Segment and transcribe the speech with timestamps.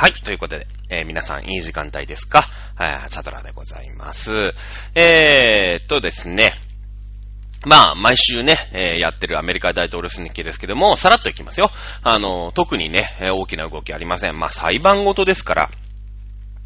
[0.00, 0.12] はい。
[0.12, 2.42] ということで、えー、皆さんいい時間帯ですか？
[2.76, 4.54] はい、チャドラでございます。
[4.94, 6.52] えー、っとですね。
[7.66, 11.72] まあ、毎週ね、えー、やってるアメリカ大統領選挙ですけども、さらっといきますよ。
[12.04, 14.38] あの、特にね、大きな動きありません。
[14.38, 15.70] まあ、裁判ごとですから、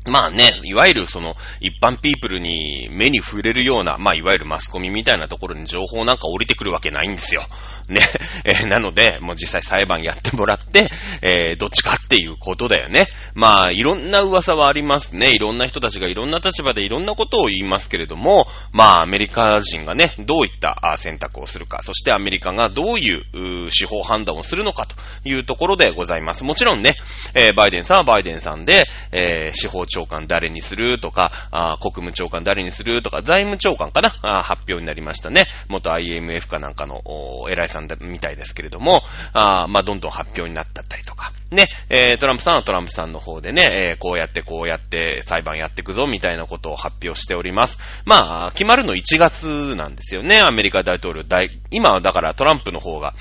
[0.06, 7.42] まあね、いわゆるその一般ピープルに目に触れるような、まあいわゆるマスコミみたいなところに情報なんか降りてくるわけないんですよ。
[7.88, 8.00] ね。
[8.44, 13.06] えー、なので、もう実際裁判やってもらって、えー、どっちかっていうことだよね。
[13.34, 15.32] まあいろんな噂はありますね。
[15.32, 24.96] いろんな人たちがいろんな立場でいろんなことを言いますけれども、まあアメリカ人がね、どういった選択をするか、そしてアメリカがどういう司法判断をするのかと
[25.28, 26.44] いうところでございます。
[26.44, 26.96] もちろんね、
[27.34, 34.10] えー、バイデンさんはバイデンさんで、え、司法長官誰にするとか、あ国務長官誰にするとか、財務長官かな？
[34.42, 35.44] 発表になりましたね。
[35.68, 37.02] 元 IMF かなんかの
[37.50, 39.02] 偉いさんみたいですけれども、
[39.34, 41.32] あまあ、どんどん発表になったったりとか。
[41.50, 48.02] ね、えー、トランプさんはトランプさんの方でね、えー、こうやってこうやって裁判やっていくぞみたいなことを発表しております。
[48.06, 51.24] まあ、決まるの1月なんですよね、アメリカ大統領。
[51.24, 53.12] 大今はだからトランプの方が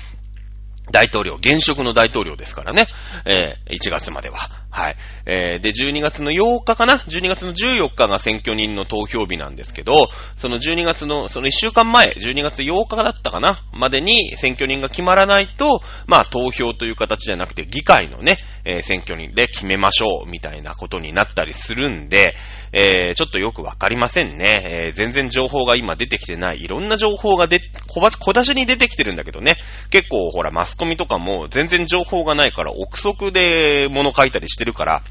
[0.90, 2.86] 大統領、現職の大統領ですからね。
[3.24, 4.38] えー、1月までは。
[4.72, 4.96] はい。
[5.26, 13.58] えー、で、12月の8日かな ?12 月の14日が選挙人の投票日なんですけど、その12月の、その1週間前、12月8日だったかな？
[13.74, 22.34] までに選挙人が決まらないと、まあ投票という形じゃなくて議会のね、えー、選挙人で決めましょう、みたいなことになったりするんで、
[22.72, 24.62] えー、ちょっとよくわかりませんね。
[24.64, 26.62] えー、全然情報が今出てきてない。
[26.62, 29.56] いろんな情報がで、小出しに出てきてるんだけどね。
[29.90, 35.02] 結構ほら、マスコミとかも全然情報がないから、憶測で物書いたりしててるから、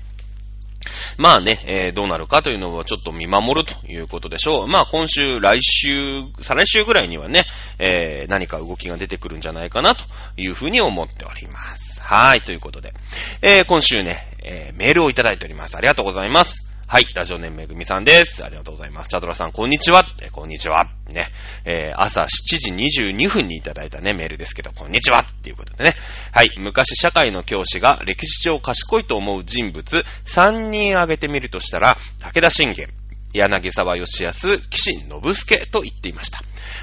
[1.18, 4.68] まあね、えー、どうなるかというのをちょっと見守るということでしょう。
[4.68, 7.44] まあ今週、来週、再来週ぐらいにはね、
[7.78, 10.04] えー、何か動きが出てくるんじゃないかなと
[10.38, 12.02] いうふうに思っております。
[12.02, 12.94] はい、ということで、
[13.42, 15.76] えー、今週ね、え、メールをいただいております。
[15.78, 16.71] ありがとうございます。
[16.92, 17.06] はい。
[17.16, 18.44] ラジオネームめぐみさんです。
[18.44, 19.08] ありがとうございます。
[19.08, 20.04] チャドラさん、こんにちは。
[20.22, 20.90] えこんにちは。
[21.10, 21.28] ね。
[21.64, 25.94] えー、朝7時22分にいただいたね、メールですけど、こんにちはっていうことでね。
[26.34, 26.52] はい。
[26.58, 32.90] 昔、社会の教師が歴史上賢いと思う人物3人挙げてみるとしたら、武田信玄、
[33.34, 36.40] 柳沢義康、岸信介と言っていました。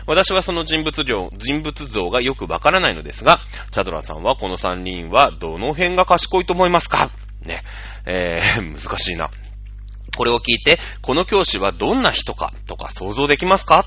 [0.07, 3.41] 私はその人物量、人物像がよくわからないのですが、
[3.73, 7.11] チャドラさんはこの3人はどの辺が賢いと思いますか？
[7.45, 7.63] ね。
[8.07, 9.31] えー、 難しいな。
[10.19, 13.85] これを聞いて、この教師はどんな人かとか想像できますか？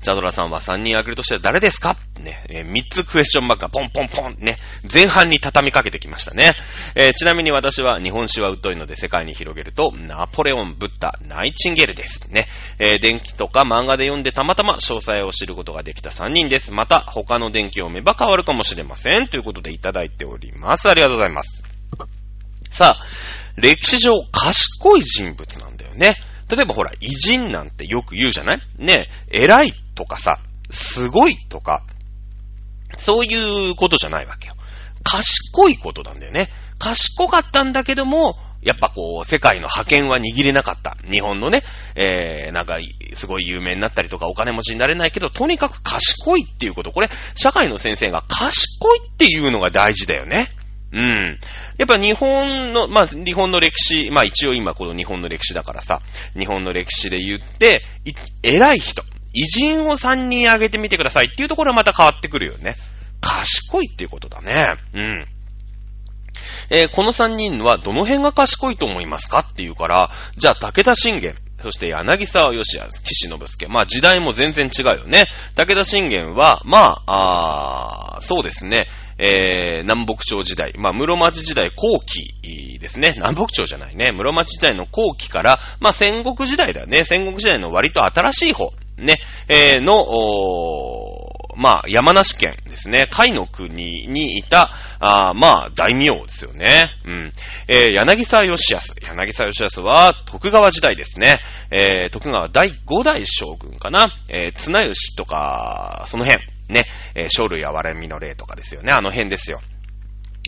[0.00, 1.96] ジャドラさんは3人挙げるとしたら誰ですか？
[2.20, 4.58] ね、えー、3つクエスチョンマークがポンポンポンね、
[4.92, 6.54] 前半に畳みかけてきましたね。
[6.94, 12.30] えー、ちなみに私は日本史は疎いので世界に広げると、ナポレオン、ブッダ、ナイチンゲルです。
[12.30, 12.46] ね、
[12.78, 16.72] えー、電気とか漫画で読んでたまたま詳細を知ることができた3人です。
[16.72, 19.26] また、他の電気を読めば変わるかもしれません。
[19.26, 20.88] ということでいただいております。
[20.88, 21.64] ありがとうございます。
[22.70, 23.04] さあ、
[23.56, 26.16] 歴史上賢い人物なんだよね。
[26.50, 28.60] 例えばほら、偉人なんてよく言うじゃない？
[28.78, 30.38] ね偉いとかさ、
[30.70, 31.82] すごいとか、
[32.98, 34.54] そういうことじゃないわけよ。
[35.04, 36.48] 賢いことなんだよね。
[36.78, 40.96] 賢かったんだけども、やっぱこう、世界の覇権は握れなかった。
[41.10, 41.62] 日本のね、
[41.96, 42.78] えー、なんか、
[43.14, 46.92] すごい有名になったりとかお金持ちになれないけど、とにかく賢いっていうこと。
[46.92, 50.46] これ、社会の先生が賢いっていうのが大事だよね。
[50.92, 51.38] うん。
[51.78, 56.00] やっぱ日本の、まあ、日本の歴史、まあ一応今この日本の歴史だからさ、
[56.38, 57.82] 日本の歴史で言って、
[58.42, 59.02] 偉い人、
[59.32, 62.74] 偉人を3人挙げてみてくださいっていうところはまた変わってくるよね。
[63.20, 64.74] 賢いっていうことだね。
[64.92, 65.26] うん。
[66.70, 73.66] えー、この3人はどの辺が賢いと思いますかっていうから、じゃあ武田信玄、そして柳沢義也、岸信介。
[73.68, 75.24] まあ時代も全然違うよね。
[75.54, 78.88] 武田信玄は、まあ、あそうですね。
[79.18, 83.12] えー、南北朝時代、まあ、室町時代後期ですね。
[83.16, 84.10] 南北朝じゃないね。
[84.10, 87.04] 室町時代の後期から、まあ、戦国時代だよね。
[87.04, 89.18] 戦国時代の割と新しい方、ね、
[89.48, 90.04] えー、の、
[91.54, 93.08] まあ、山梨県ですね。
[93.10, 94.70] 海の国にいた、
[95.00, 96.90] あまあ、大名ですよね。
[97.04, 97.32] うん。
[97.68, 98.94] えー、柳沢義康。
[99.02, 101.40] 柳沢義康は、徳川時代ですね。
[101.70, 104.10] えー、徳川第5代将軍かな。
[104.30, 106.42] えー、綱吉とか、その辺。
[106.68, 108.92] ね、えー、生類哀れみの例とかですよね。
[108.92, 109.60] あの辺ですよ。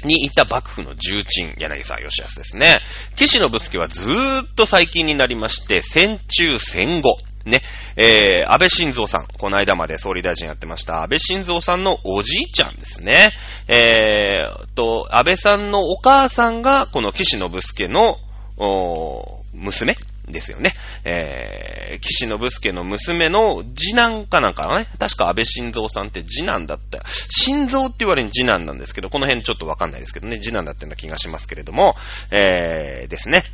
[0.04, 2.80] にいた幕府の重鎮、柳沢義康ですね。
[3.16, 7.62] 岸信介はずーっと最近になりまして、戦中戦後、ね、
[7.96, 13.32] えー、安倍晋三さん、この間まで総理大臣やってました、安倍晋三さんのおじいちゃんですね。
[13.68, 18.18] えー、と、安倍さんのお母さんが、この岸信介の、
[18.56, 19.96] お娘
[20.28, 20.72] ですよね。
[21.04, 24.88] えー、岸信介の娘の次男かなんかね。
[24.98, 27.02] 確か安倍晋三さんって次男だった。
[27.06, 31.96] 晋三って言われる次男なんですけど、この辺ちょっとわかんないですけどね、次男だったような気がしますけれども、
[32.30, 33.44] えー、ですね。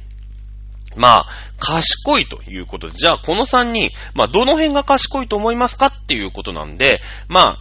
[0.97, 1.29] まあ、
[1.59, 7.59] 賢いということで、じゃあこの3人、まあどの辺が賢いと思いますかっていうことなんで、まあ、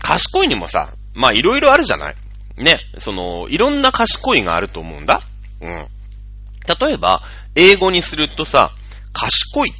[0.00, 2.14] 賢いにもさ、まあいろいろあるじゃない
[2.56, 5.22] ね、その、いろんな賢いがあると思うんだ。
[5.60, 5.68] うん。
[5.68, 7.22] 例えば、
[7.54, 8.72] 英語にするとさ、
[9.12, 9.74] 賢いっ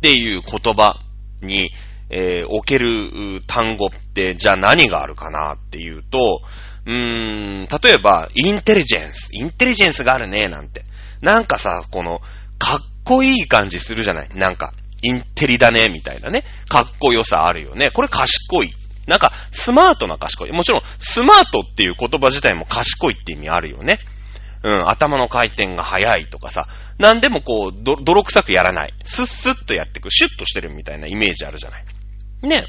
[0.00, 0.98] ていう言葉
[1.42, 1.70] に、
[2.10, 6.42] えー、置ける単語って、じゃあ何があるかなっていうと、
[6.86, 9.30] うーん、例えば、インテリジェンス。
[9.32, 10.84] インテリジェンスがあるね、なんて。
[11.20, 12.20] なんかさ、この、
[12.58, 14.28] かっこいい感じするじゃない？
[14.34, 14.72] なんか、
[15.02, 16.44] インテリだね、みたいなね。
[16.68, 17.90] かっこよさあるよね。
[17.90, 18.72] これ賢い。
[19.06, 20.52] なんか、スマートな賢い。
[20.52, 23.98] もちろん、スマートっていう言葉自体も賢いって意味あるよね。
[24.62, 26.68] うん、頭の回転が速いとかさ、
[26.98, 27.72] なんでもこう、
[28.02, 28.94] 泥臭くやらない。
[29.04, 31.84] スッスッとやってく、シュッとしてるみたいなイメージあるじゃない？
[32.42, 32.64] ね。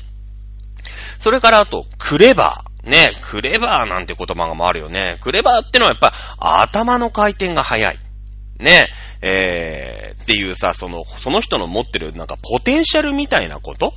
[1.19, 2.89] それからあと、クレバー。
[2.89, 5.18] ね、クレバーなんて言葉もあるよね。
[5.21, 6.13] クレバーってのはやっぱ、
[6.62, 8.00] 頭の回転が速い。
[8.60, 8.88] ね、
[9.22, 13.94] えー、っていうさ、その、その人の持ってるなんかポテンシャルみたいなこと？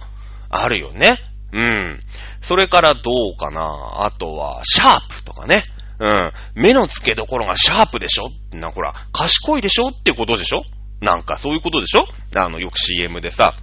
[0.51, 1.19] あるよね。
[1.53, 2.01] うん。
[2.41, 3.01] それからど
[3.35, 4.05] うかな？
[4.05, 5.63] あとは、シャープとかね。
[5.99, 6.33] うん。
[6.55, 8.31] 目の付けどころがシャープでしょ？
[8.53, 9.89] な、ほら、賢いでしょ？
[9.89, 10.63] ってことでしょ？
[11.01, 12.07] なんかそういうことでしょ？
[12.37, 13.55] あの、よく CM でさ、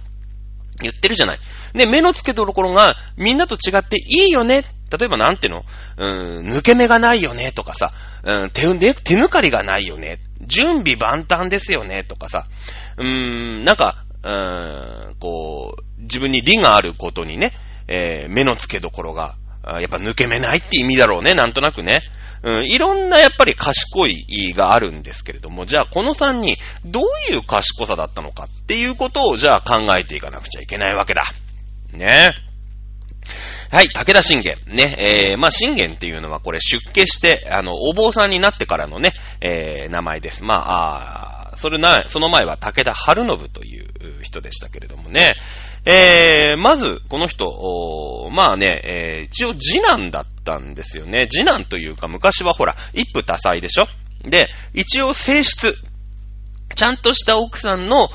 [0.80, 1.38] 言ってるじゃない。
[1.74, 4.62] ね、目の付けどころがみんなと違っていいよね？
[4.96, 5.64] 例えばなんていうの？
[5.96, 7.52] うん、抜け目がないよね？
[7.52, 7.92] とかさ、
[8.24, 8.62] うん、手、
[8.94, 10.20] 手抜かりがないよね？
[10.40, 12.46] 準備万端ですよねとかさ、
[12.98, 17.52] うーん、なんか、うーん、こう、自分に利があることにね、
[17.88, 19.34] えー、目の付けどころが、
[19.66, 22.00] やっぱ抜け目ないって意味だろうね、なんとなくね。
[22.42, 31.24] うん、いろんなやっぱり賢いがあるんですけれども、じゃあこの3人、どういう賢さだったのかっていうことを、じゃあ考えていかなくちゃいけないわけだ。
[31.92, 32.28] ね。
[33.70, 34.56] はい、武田信玄。
[34.66, 40.44] ね、えー、まあ、信玄っていうのはこれ出家して、あの、お坊さんになってからのね、えー、名前です。
[40.44, 45.34] まあ、あそれな、その前は武田春信という人でしたけれどもね。
[45.84, 51.28] えー、まず、この人、まあね、えー、一応次男だったんですよね。
[51.30, 53.86] 次男というか、昔はほら、一夫多妻でしょ
[54.22, 55.76] で、一応性質、
[56.76, 58.08] ちゃんとした奥さんの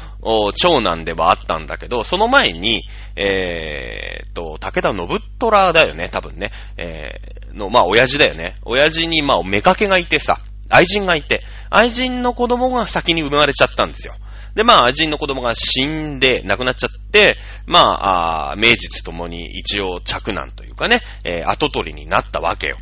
[0.55, 2.83] 長男ではあったんだけど、その前に、
[3.15, 6.51] えー、と、武田信虎だよね、多分ね。
[6.77, 8.57] えー、の、まあ、親父だよね。
[8.63, 10.37] 親父に、まあ、目かけがいてさ、
[10.69, 14.13] 愛人がいて、愛人の子供が先に生まれちゃったんですよ。
[14.53, 22.77] で、まあ、愛人の子供が死んで亡くなっちゃって、まあ、あ名実ともに一応着男というかね、えー、後取りになったわけよ。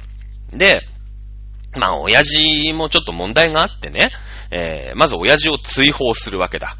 [0.49, 0.81] で、
[1.77, 4.11] まあ、親父もちょっと問題があってね、
[4.51, 6.75] えー、まず親父を追放するわけだ。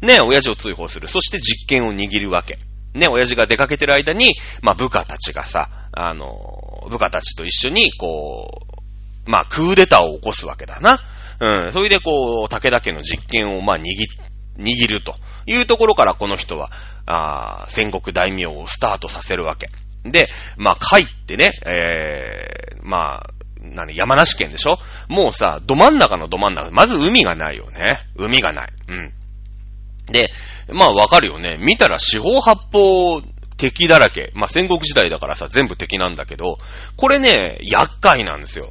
[0.00, 1.08] ね、親父を追放する。
[1.08, 2.58] そして実権を握るわけ。
[2.94, 8.62] ね、親父が出かけてる間に、まあ、部下たちがさ、あの、部下たちと一緒に、こ
[9.26, 11.00] う、まあ、クーデターを起こすわけだな。
[11.40, 11.72] うん。
[11.72, 13.82] それでこう、武田家の実権をまあ握
[14.58, 15.16] 握ると
[15.46, 16.70] いうところからこの人は、
[17.06, 19.68] あ戦国大名をスタートさせるわけ。
[20.08, 23.30] で、まあ、帰ってね、えー、まあ、
[23.72, 24.78] 何、山梨県でしょ？
[25.08, 28.00] もうさ、ど真ん中のど真ん中、まず海がないよね。
[28.16, 28.68] 海がない。
[28.88, 29.12] うん。
[30.12, 30.30] で、
[30.68, 31.56] まあわかるよね。
[31.58, 33.22] 見たら四方八方
[33.56, 34.32] 敵だらけ。
[34.34, 36.58] まあ戦国時代だからさ、全部敵なんだけど、
[36.96, 38.70] これね、厄介なんですよ。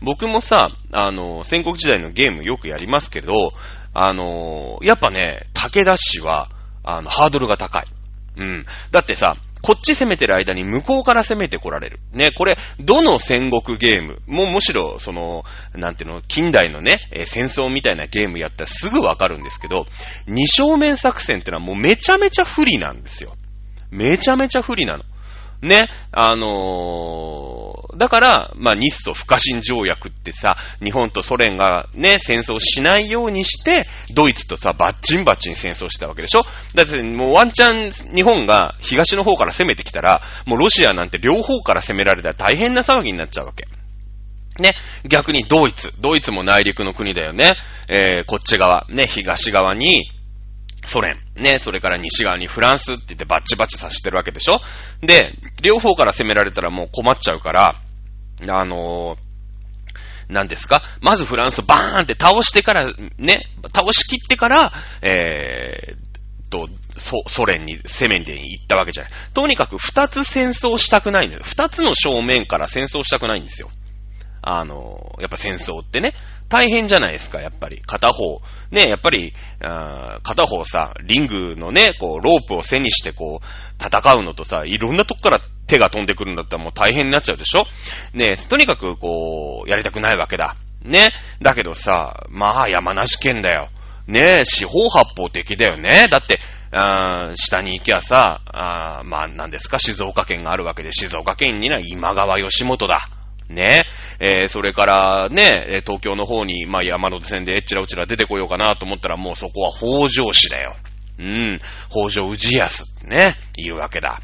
[0.00, 3.52] 僕もさ、あの、戦国時代のゲームよくやりますけど、
[3.92, 6.48] あの、やっぱね、武田氏は、
[6.82, 7.84] あの、ハードルが高い。
[8.36, 8.66] うん。
[8.90, 11.98] だってさ、こっち攻めてる間に向こうから攻めてこられる。
[12.12, 15.42] ね、これ、どの戦国ゲーム、もうむしろ、その、
[15.74, 19.86] なんていうの、近代のね、えー、戦争みたいなゲームやったらすぐわかるんですけど、
[20.26, 23.34] 二正面作戦ってのはもうめちゃめちゃ不利なんですよ。
[23.90, 25.04] めちゃめちゃ不利なの。
[25.62, 36.42] ね、あのー、だから、まあ、日ソ不可侵条約ってさ、日本とソ連がね、戦争しないようにして、ドイツとさ、バッチンバッチン戦争したわけでしょ？
[36.74, 43.66] だってもうワンチャン日本が東の方から攻めてきたら、もうロシアなんて両方から攻められたら大変な騒ぎになっちゃうわけ。
[44.62, 44.74] ね。
[45.04, 45.92] 逆にドイツ。
[46.00, 47.52] ドイツも内陸の国だよね。
[47.88, 48.86] えー、こっち側。
[48.88, 50.10] ね、東側に、
[50.86, 54.60] ソ連、ね、それから西側にフランスって言ってバッチバチさせてるわけでしょ？
[55.00, 55.32] で、
[55.62, 57.80] 両方から攻められたらもう困っちゃうから、
[58.50, 59.18] あのー、
[60.28, 60.82] 何ですか？
[61.00, 63.42] まずフランスバーンって倒してから、ね、
[63.74, 64.72] 倒しきってから、
[65.02, 69.12] えー、と、ソ、ソ連に攻めに行ったわけじゃない。
[69.34, 71.40] とにかく二つ戦争したくないのよ。
[71.42, 73.70] 二つの正面から戦争したくないんですよ。
[74.40, 76.12] あの、やっぱ戦争ってね、
[76.48, 77.80] 大変じゃないですか、やっぱり。
[77.80, 78.40] 片方。
[78.70, 79.32] ね、やっぱり、
[80.22, 87.66] 片方さ、リングのね、こう、ロープを背にしてこう、戦うのとさ、いろんなとこから手が飛んでくるんだったらもう大変になっちゃうでしょ？
[88.12, 90.54] ねえ、とにかくこう、やりたくないわけだ。
[90.82, 91.10] ね？
[91.40, 93.70] だけどさ、まあ山梨県だよ。
[94.06, 96.08] ねえ四方八方的だよね。
[96.10, 96.38] だって、
[96.72, 103.08] あ下に行きゃさ、あまあ何ですか、静岡県があるわけで、静岡県には今川義元だ。
[103.48, 103.84] ね？
[104.20, 110.76] えー、それからね、東京の方に、まあ山手線でえっちらうちら出てこようかなと思ったらもうそこは北条市だよ。
[111.18, 111.58] うん。
[111.90, 114.20] 北条氏康ってね、いるわけだ。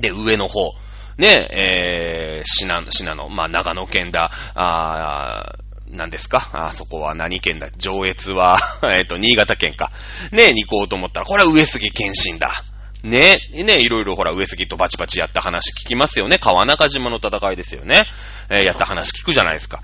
[0.00, 0.72] で、上の方。
[1.18, 1.48] ね、
[2.38, 5.54] えー、信濃、信濃、まあ長野県だ、あ
[5.88, 6.50] 何ですか？
[6.52, 7.68] あそこは何県だ？
[7.76, 9.92] 上越は えっと、新潟県か。
[10.32, 12.50] ねに行こうと思ったら、これは上杉謙信だ。
[13.04, 16.38] ねねいろいろほら、上杉とバチバチやった話聞きますよね。
[16.38, 18.04] 川中島の戦いですよね。
[18.48, 19.82] えー、やった話聞くじゃないですか。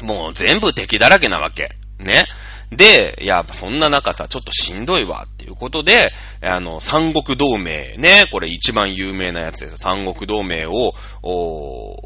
[0.00, 1.72] もう全部敵だらけなわけ。
[1.98, 2.24] ね。
[2.70, 9.78] で、いや、そんな中さ、ちょっとしんどいわっていうことで、あの、三国同盟ね、これ一番有名なやつです。
[9.78, 11.96] 三国同盟を、お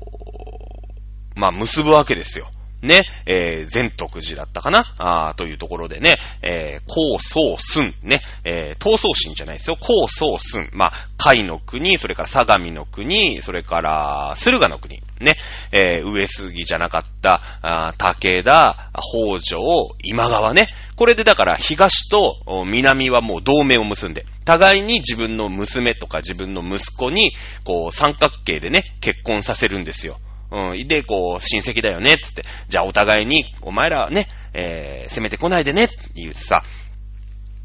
[1.34, 2.46] まあ、結ぶわけですよ。
[2.82, 4.84] ね、えー、全徳寺だったかな？
[4.98, 9.76] あというところでね、えー、高宗寸、ね、えー、東宗神じゃないですよ。
[9.80, 10.68] 高宗寸。
[10.72, 15.00] まあ、海の国、それから相模の国、それから、駿河の国。
[15.20, 15.36] ね、
[15.70, 19.60] えー、上杉じゃなかった、あ武田、北条、
[20.02, 20.68] 今川ね。
[20.96, 27.32] これでだから東と南はもう同盟を結んで、互いに自分の娘とか自分の息子に、
[27.64, 30.18] こう三角形でね、結婚させるんですよ。
[30.52, 30.86] うん。
[30.86, 32.44] で、こう、親戚だよね、つって。
[32.68, 36.62] じゃあお互いに、お前らね、えー、攻めてこないでね、って言うてさ、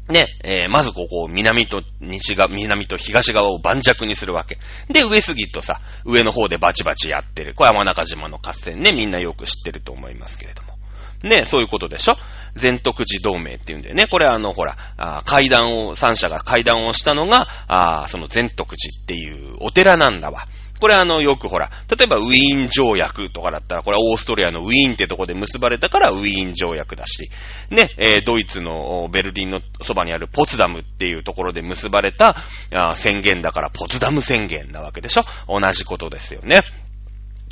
[0.08, 4.56] ね、えー、まずここ、南と西が、南と東側を盤石にするわけ。
[4.90, 7.52] で、上杉とさ、上の方でバチバチやってる。
[7.54, 10.78] これ山中島の合戦ね、みんなよく知ってると思いますけれども。
[11.22, 12.16] ね、そういうことでしょ？
[12.54, 14.06] 全徳寺同盟って言うんだよね。
[14.06, 20.46] これあの、ほら、あ階段を、三者が階段をしたのが、あその全徳寺っていうお寺なんだわ。
[20.80, 27.30] これあの、よくほら、例えばウィーン条約とかだったら、これはオーストリアのウィーンってとこで結ばれたからウィーン条約だし、
[27.70, 32.36] ね、えー、ドイツのベルリンのそばにあるポツダムっていうところで結ばれた
[32.74, 35.24] あ宣言だからポツダム宣言なわけでしょ？
[35.48, 36.62] 同じことですよね。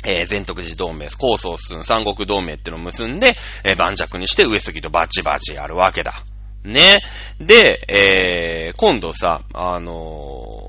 [0.05, 6.13] えー、全徳寺同盟、高層寸三国同盟ってのを結んで、えー、盤石にして上杉とバチバチやるわけだ。
[6.63, 7.01] ね。
[7.39, 10.66] で、えー、今度さ、あの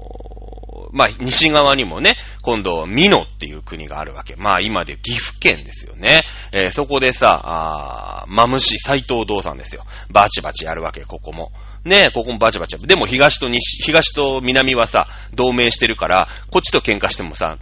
[0.92, 4.36] まあ、西側にもね、今度、美濃っていう国があるわけ。
[4.36, 6.22] まあ、今で岐阜県ですよね。
[6.52, 9.84] えー、そこでさ、あマムシ斎藤道さんですよ。
[10.10, 11.50] バチバチやるわけ、ここも。
[11.84, 12.86] ねここもバチバチやる。
[12.86, 17.58] でも東と西、東と南はさ、同盟してるから、こっちと喧嘩してもさ、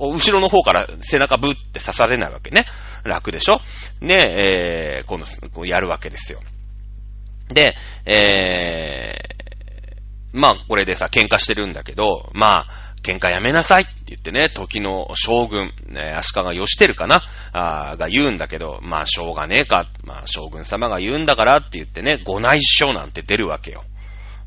[0.00, 2.64] 後ろの方から背中ブって刺されないわけね。
[3.04, 3.60] 楽でしょ？
[4.00, 6.40] ねえー、この、やるわけですよ。
[7.48, 9.37] で、えー、
[10.32, 12.66] まあ、これでさ、喧嘩してるんだけど、まあ、
[13.02, 23.84] 喧嘩やめなさいって言ってね、時の将軍、ね、足利義輝かなあが言うんだけど、まあ、しょうがねえか、まあ、将軍様が言うんだからって言ってね、ご内緒なんて出るわけよ。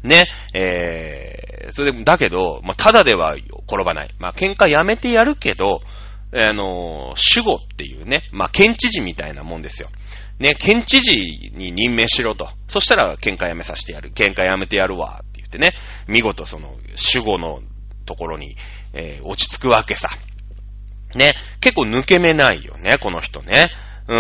[0.04, 3.36] ね、えー、それで、だけど、まあ、ただでは
[3.68, 4.10] 転ばない。
[4.20, 5.82] まあ、喧嘩やめてやるけど、
[6.34, 9.90] あの守護っていうね、まあ、県知事みたいなもんですよ。
[10.40, 12.50] ね、県知事に任命しろと。
[12.68, 14.12] そしたら喧嘩やめさせてやる。
[14.12, 15.24] 喧嘩やめてやるわ。
[15.52, 15.74] ってね、
[16.08, 16.78] 見事その
[17.14, 17.60] 守護の
[18.06, 18.56] ところに、
[18.94, 20.10] えー、落ち着くわけさ。
[21.14, 23.70] ね、結構抜け目ないよね、この人ね。
[24.08, 24.16] う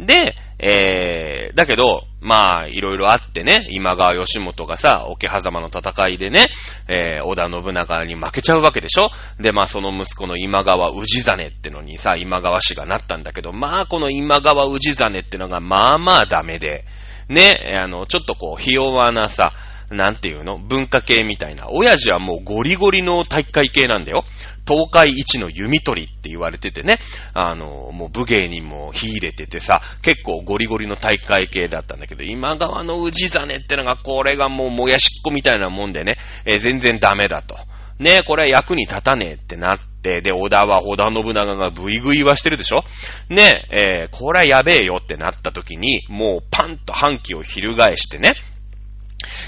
[0.00, 0.06] ん。
[0.06, 6.46] で、えー、だけど、まあ、いろいろあってね、今川義元がさ、桶狭間の戦いでね、
[6.88, 16.84] えー、織田信長に負けちゃうわけでしょで、まあ、その息子の今川氏真ってのにさ、今川氏がなったんだけど、まあ、この今川氏真ってのが、まあまあダメで、
[17.28, 19.52] ね、あの、ちょっとこう、ひ弱なさ、
[19.90, 20.58] なんていうの？
[20.58, 21.68] 文化系みたいな。
[21.70, 24.24] 親父はもうゴリゴリの大会系なんだよ。
[24.66, 26.98] 東海一の弓取りって言われててね。
[27.34, 37.56] あの、もう武芸にも火入れててさ、結構ゴリゴリの大会系だったんだけど、今川の氏真ってのが、これがもうもやしっこみたいなもんでね、えー、全然ダメだと。
[37.98, 42.84] ねえこれは役に立たねえってなって、で、小田は織田信長がブイグイはしてるでしょ？
[43.28, 48.34] ねえ、えー、これはやべえよってなった時に、もうパンと反旗を翻してね、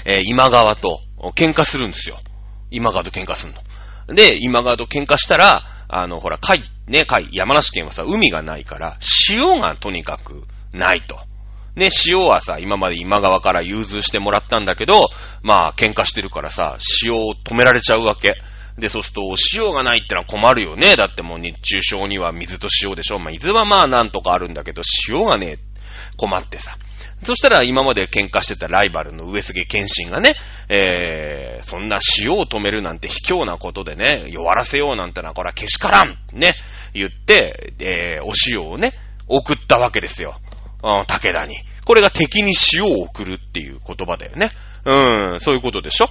[0.05, 1.01] えー、今川と
[1.35, 2.17] 喧嘩するんですよ。
[2.71, 4.15] 今川と喧嘩すんの。
[4.15, 8.97] で、今川と喧嘩したら、あの、ほら、海、ね、海、山梨県はさ、海がないから、
[9.29, 11.17] 塩がとにかくないと。
[11.75, 15.09] ね、塩はさ、今まで今川から融通してもらったんだけど、
[15.43, 18.33] まあ、喧嘩してるからさ、塩を止められちゃうわけ。
[18.77, 19.21] で、そうすると、
[19.53, 20.95] 塩がないってのは困るよね。
[20.95, 23.19] だってもう日中症には水と塩でしょ。
[23.19, 25.59] まあ、水はまあなんとかあるんだけど、塩がねえ、
[26.17, 26.77] 困ってさ。
[27.23, 30.35] そしたら今まで喧嘩してたライバルの上杉謙信がね、
[30.69, 36.53] えー、そんな塩を止めるなんて卑怯なことでね、弱らせようなんてのはこれはけしからんね、
[36.93, 38.93] 言って、えー、お塩をね、
[39.27, 40.39] 送ったわけですよ。
[40.83, 41.55] うん、武田に。
[41.85, 44.51] これが敵に塩を送るっていう言葉だよね。
[44.85, 46.07] うん、そういうことでしょ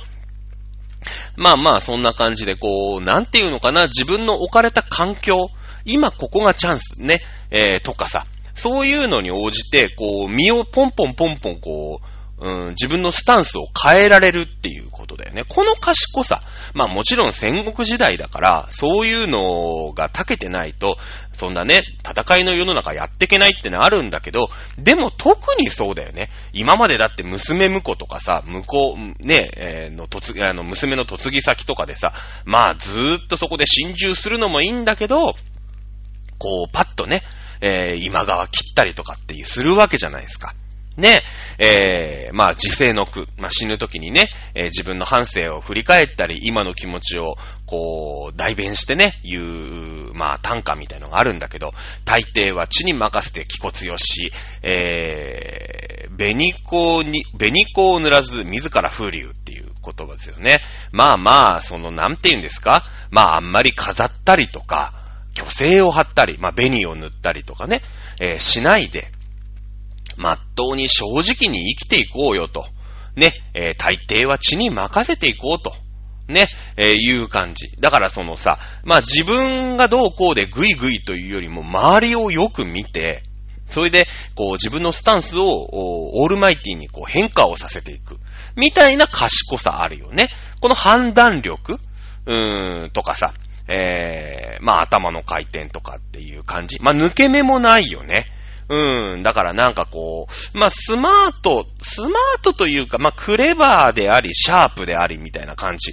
[1.37, 5.49] まあまあ、そんな感じで、こう、なんていうのかな、自分の置かれた環境、
[5.85, 12.07] 今ここがチャンスね、えー、とかさ、そういうのに応じて、こう、身をポンポンポンポン、こう、
[12.39, 15.45] うん、自分のスタンスを変えられるっていうことだよね。
[15.49, 16.43] この賢さ。
[16.75, 20.99] まあもちろん戦国時代だから、そういうのが長けてないと、
[21.33, 26.29] そんなね、戦いの世の中やっていけないってのはあるんだけど、でも特にそうだよね。
[26.53, 32.13] 今までだって娘婿とかさ、向こう、ね、えー、の、とつ、あの、娘の嫁ぎ先とかでさ、
[32.45, 35.33] まあずーっとそこで心中するのもいいんだけど、
[36.39, 37.23] こう、パッとね、
[37.61, 40.55] えー、今川切ったりとかっていう、するわけじゃないですか。
[40.97, 41.23] ね、
[41.59, 47.37] えー、まあ、自世の句、まあ、死ぬ時にね、えー、自分の反省を振り返ったり、今の気持ちを、
[47.67, 51.75] こう、代弁してね、言う、まあ、短歌みたいのがあるんだけど、
[52.07, 54.33] 大抵は地に任せて気骨よし、
[54.63, 60.63] えー、紅子に、紅子を塗らず自ら風流っていう言葉ですよね。
[60.93, 62.85] まあまあ、その、なんて言うんですか？
[63.11, 64.95] まあ、あんまり飾ったりとか、
[65.37, 67.83] 虚勢を張ったり、まあ、紅を塗ったりとかね、
[68.21, 69.13] えー、しないで、
[70.17, 72.67] まっとうに正直に生きていこうよと。
[73.17, 75.75] ね、えー、大抵は血に任せていこうと。
[76.29, 77.77] ね、えー、いう感じ。
[77.79, 83.23] だからそのさ、まあ自分がどうこうでグイグイというよりも周りをよく見て、
[83.69, 88.17] それで、こう自分のスタンスをオールマイティにこう変化をさせていく。
[88.57, 90.29] みたいな賢さあるよね。
[90.61, 91.79] この判断力
[92.27, 93.33] うーん、とかさ、
[93.69, 96.79] えー、まあ頭の回転とかっていう感じ。
[96.81, 98.27] まあ抜け目もないよね。
[98.69, 99.23] うん。
[99.23, 105.93] だからなんかこう、まあ、スマート、スマートというか、まあ、クレバーであり、シャープであり、みたいな感じ。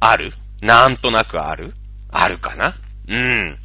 [0.00, 1.74] あるなんとなくある
[2.10, 2.74] あるかな
[3.08, 3.58] うん。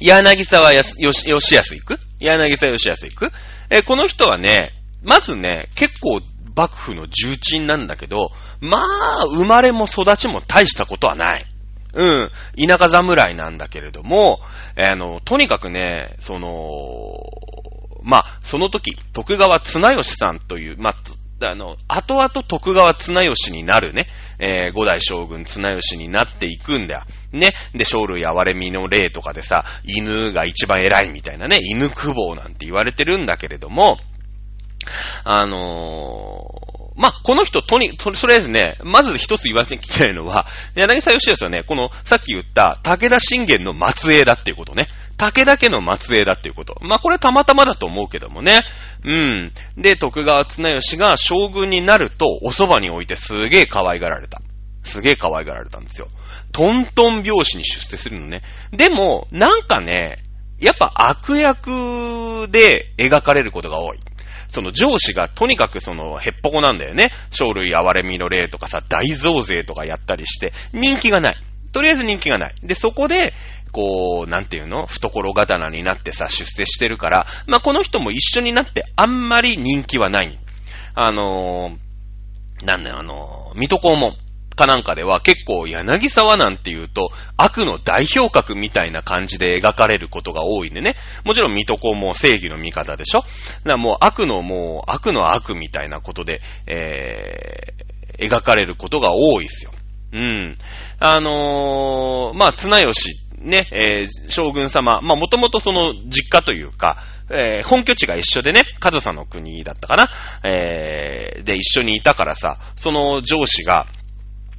[0.00, 1.98] 柳沢やす、よし、よしやすいく？
[2.20, 3.32] 柳沢よしやすいく？
[3.70, 6.20] え、この人はね、まずね、結構
[6.54, 11.44] 幕府の重鎮なんだけど、まあ、生まれも育ちも大したことはない。
[11.96, 12.30] うん。
[12.68, 14.40] 田舎侍なんだけれども、
[14.76, 16.50] あの、とにかくね、その、
[18.02, 20.94] まあ、その時、徳川綱吉さんという、まあ、
[21.48, 24.06] あの、後々徳川綱吉になるね、
[24.38, 27.02] えー、五代将軍綱吉になっていくんだよ。
[27.32, 27.52] ね。
[27.74, 33.98] で、生類哀れみの例とかでさ、犬が一番偉いみたいなね、犬久保なんて言われてるんだけれども、
[35.24, 36.44] あの、
[36.96, 44.88] まあ、この人、とに、と、とりあえずね、まず一つ言わなきゃいけないのは、柳沢義康はね、この、さっき言った、武田信玄の末裔だっていうことね。
[45.18, 46.78] 武田家の末裔だっていうこと。
[46.82, 48.60] まあ、これたまたまだと思うけどもね。
[49.04, 49.52] うん。
[49.76, 54.40] で、徳川綱吉が将軍になると、お蕎麦に置いてすげえ可愛がられた。
[54.82, 56.08] すげえ可愛がられたんですよ。
[56.52, 58.42] トントン拍子に出世するのね。
[58.72, 60.18] でも、なんかね、
[60.58, 63.98] やっぱ悪役で描かれることが多い。
[64.48, 67.10] その上司がとにかくその、へっぽこなんだよね。
[67.30, 71.36] 生類哀れみの例とかさ、大増税とかやったりして、人気がない。
[71.72, 72.54] とりあえず人気がない。
[72.62, 73.34] で、そこで、
[73.72, 74.86] こう、なんていうの？
[74.86, 80.38] 懐刀になってさ、出世してるから、まあ、この人も一緒になってあんまり人気はない。
[80.94, 84.25] あのー、なんだよ、あのー、水戸黄門。
[84.56, 90.96] かなんかでは結構柳沢なんていうと悪の代表格みたいな感じで描かれることが多いんでね。
[91.24, 93.30] もちろん水戸黄も正義の味方でしょだか
[93.64, 99.72] らもう悪のもう悪の悪みたいなことで、えー、描かれることが多いですよ。
[100.12, 100.56] うん。
[100.98, 106.96] あのー、まあ、綱吉、ね、えー、将軍様、まあ、もともとその実家というか、
[107.28, 110.08] えー、本拠地が一緒でね、上総の国だったかな、
[110.44, 113.86] えー、で一緒にいたからさ、その上司が、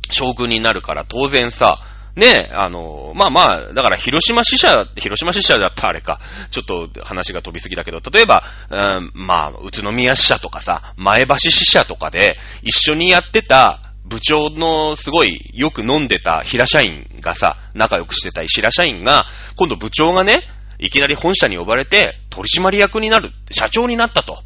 [0.10, 1.80] 将軍になるから当然さ、
[2.16, 20.42] ねあの、まあまあ、だから広島支社、広島支社だったあれか、ちょっと話が飛びすぎだけど、例えば、うん、まあ、宇都宮支社とかさ、前橋支社とかで一緒にやってた部長のすごいよく飲んでた平社員がさ、仲良くしてた平社員が、今度部長がね、
[20.80, 24.40] いきなり本社に呼ばれて取締役になる、社長になったと。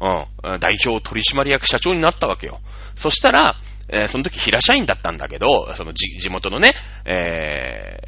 [0.00, 0.60] うん。
[0.60, 2.60] 代表取締役社長になったわけよ。
[2.94, 3.56] そしたら、
[3.88, 7.98] えー、その時平社員だったんだけど、その地地元のね、え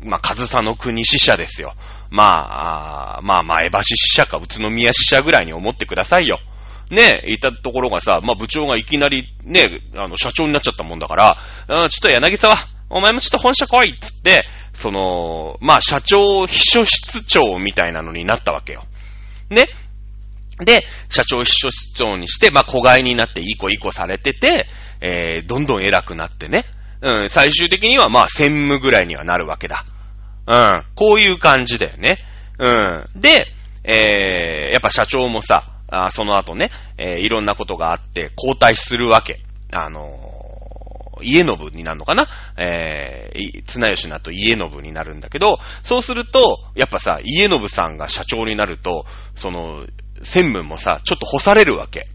[0.00, 1.74] ー、まあ、上総の国支社ですよ。
[2.10, 6.38] まあ、あまあ、前橋支社か宇都宮支社ぐらいに思ってくださいよ。
[6.90, 11.36] ねえ、いたところがさ、まあ、部長がいきなりね、あの、社長になっちゃったもんだから、
[11.68, 12.54] うん、ちょっと柳沢、
[12.90, 18.84] お前もちょっと本社来いっつって、その、まあ、社長、秘書室長みたいなのになったわけよ。
[19.48, 19.66] ね。
[20.58, 24.66] で、社長秘書室長にして、まあ、子飼いになっていい子いい子されてて、
[25.00, 26.64] えー、どんどん偉くなってね。
[27.00, 29.84] うん、最終的にはま、専務ぐらいにはなるわけだ。
[30.46, 32.18] うん、こういう感じだよね。
[32.58, 33.06] うん。
[33.16, 33.46] で、
[33.84, 39.40] えー、やっぱ社長もさ、あその後ね、えー、いろんなことがあって交代するわけ。
[39.72, 42.26] あのー、家信になるのかな？
[42.56, 49.86] えー、綱吉なと家信になるんだけど、そうすると、やっぱさ、家信さんが社長になると、その、
[50.22, 52.08] 専務もさ、ちょっと干されるわけ。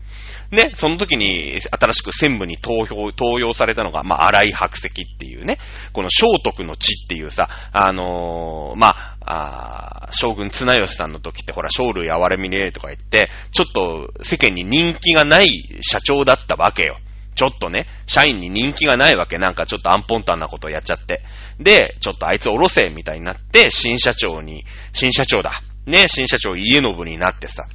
[0.51, 5.57] ね、その時に新しく専務に投票、登用されたのが、まあ、荒井白石っていうね、
[5.91, 15.49] この聖徳の地っていうさ、あのー、まあ、あ将軍綱吉さんの時ってほら、生類哀れみねえとか言って、ちょっと世間に人気がない
[15.81, 16.97] 社長だったわけよ。
[17.35, 19.37] ちょっとね、社員に人気がないわけ。
[19.37, 21.21] なんかちょっとアンポンタンなことをやっちゃって。
[21.59, 25.51] で、ちょっとあいつおろせみたいになって、新社長に、新社長だ。
[25.85, 27.67] ね、新社長家信になってさ。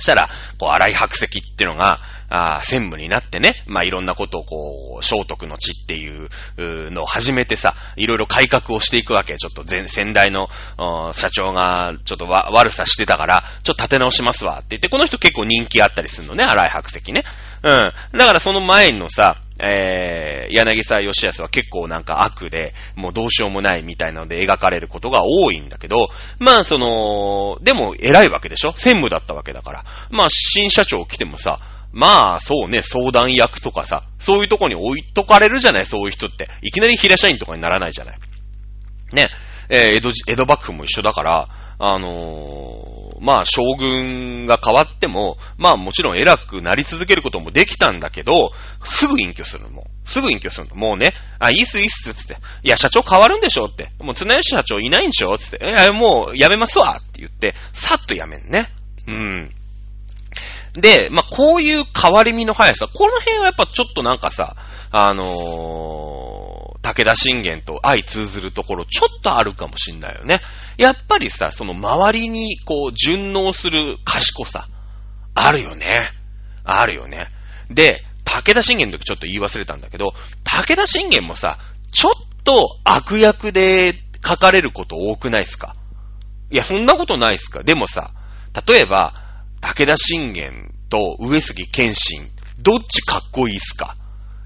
[0.00, 6.28] したら、こう、荒い白石っていうのが、あ専務になってね、まあ、いろんなことをこう、聖徳の地っていう
[6.90, 9.36] のを始めてさ、いろいろ改革をしていくわけ。
[9.36, 10.48] ちょっと前、先代の
[11.12, 17.24] 社長がちょっとわ悪さしてたから、ちょっと立て直しますわって言って、この人結構人気あったりするのね、荒い白石ね。
[17.62, 18.18] うん。
[18.18, 28.72] だからその前のさ、えー、柳沢義康は結構なんか悪で、もうどうしようもないみたいなので描かれることが多いんだけど、まあその、でも偉いわけでしょ？
[28.72, 29.84] 専務だったわけだから。
[30.10, 31.58] まあ新社長来てもさ、
[31.92, 36.48] まあ、そうね、相談役とかさ、そういうとこに置いとかれるじゃない、そういう人って。
[36.62, 38.18] いきなり平社員とかにならないじゃない。
[39.12, 39.26] ね。
[39.68, 41.48] えー、江戸、江戸幕府も一緒だから、
[41.78, 49.70] あのー、まあ、将軍が変わっても、まあ、もちろん偉くなり続けることもできたんだけど、すぐ隠居するの。
[49.70, 50.74] もすぐ隠居するの。
[50.74, 52.36] もうね、あ、いいっす、いいっす、つって。
[52.62, 53.92] いや、社長変わるんでしょって。
[54.00, 55.64] もう、綱吉社長いないんでしょつって。
[55.64, 58.68] いや、もう、辞めますわって言って、さっと辞めんね。
[59.06, 59.54] うん。
[60.74, 64.56] で、まあ、こういう変わり身の速さ、この辺はやっぱちょっとなんかさ、
[64.92, 70.40] あのー、武田信玄と相通ずるところちょっとあるかもしんないよね。
[70.78, 74.66] やっぱりさ、その周りにこう順応する賢さ、
[75.34, 75.86] あるよね。
[76.64, 77.28] あるよね。
[77.68, 81.58] で、武田信玄の時ちょっと言い忘れたんだけど、武田信玄もさ、
[81.92, 85.74] ちょっと悪役で書かれること多くないっすか？
[86.50, 87.62] いや、そんなことないっすか？
[87.62, 88.12] でもさ、
[88.66, 89.12] 例えば、
[89.60, 93.96] 武田信玄と上杉謙信、どっちかっこいいっすか？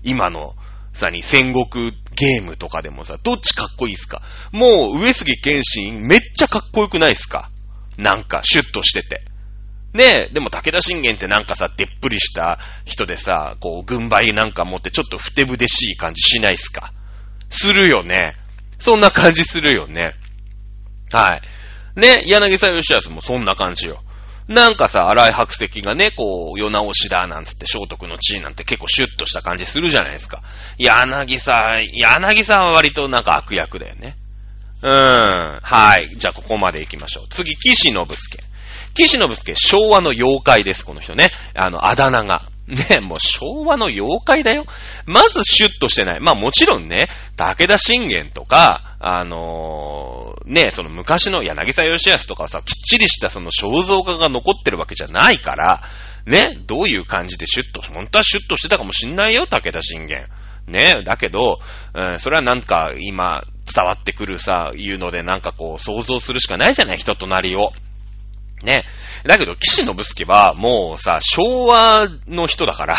[0.03, 0.55] 今の、
[0.93, 4.23] さに戦国ゲームとかでもさ、どっちかっこいいっすか？
[4.53, 7.51] もう上杉謙信めっちゃかっこよくないっすか？
[7.97, 9.25] なんか、シュッとしてて。
[9.93, 16.93] ねえ、でも武田信玄ってなんかさ、でっぷりした人でさ、こう、軍配なんか持ってちょっとふてぶでしい感じしないっすか？
[17.51, 18.35] するよね。
[18.81, 20.15] そんな感じするよね。
[21.13, 21.37] は
[21.97, 22.01] い。
[22.01, 24.03] ね、柳沢義康もそんな感じよ。
[24.49, 30.43] なんかさ、荒い白石がね、こう、世直しだ、なんつって、聖徳の地位なんて結構シュッとした感じするじゃないですか。
[30.77, 34.17] 柳さん、柳さんは割となんか悪役だよね。
[34.83, 35.61] うーん。
[35.63, 36.09] はい。
[36.11, 37.27] じゃあ、ここまで行きましょう。
[37.31, 38.39] 次、岸信介。
[38.95, 41.31] 岸信介、昭和の妖怪です、この人ね。
[41.55, 42.43] あの、あだ名が。
[42.67, 44.65] ね、もう昭和の妖怪だよ。
[45.05, 46.21] まずシュッとしてない。
[46.21, 55.83] まあもちろんね、武田信玄とか、あのー、ね、その昔の柳沢義康とかさ、きっちりしたその肖像画が残ってるわけじゃないから、
[56.25, 60.25] ね、どういう感じでシュッと、本当はシュッとしてたかもしんないよ、武田信玄。
[60.67, 61.61] ね、だけど、
[61.93, 67.73] うん、それはなんか今伝わってくるさ、いうのでなんかこう想像するしかないじゃない、人となりを。
[68.65, 68.85] ね。
[69.25, 72.97] だけど、岸信介は、もうさ、昭和の人だから、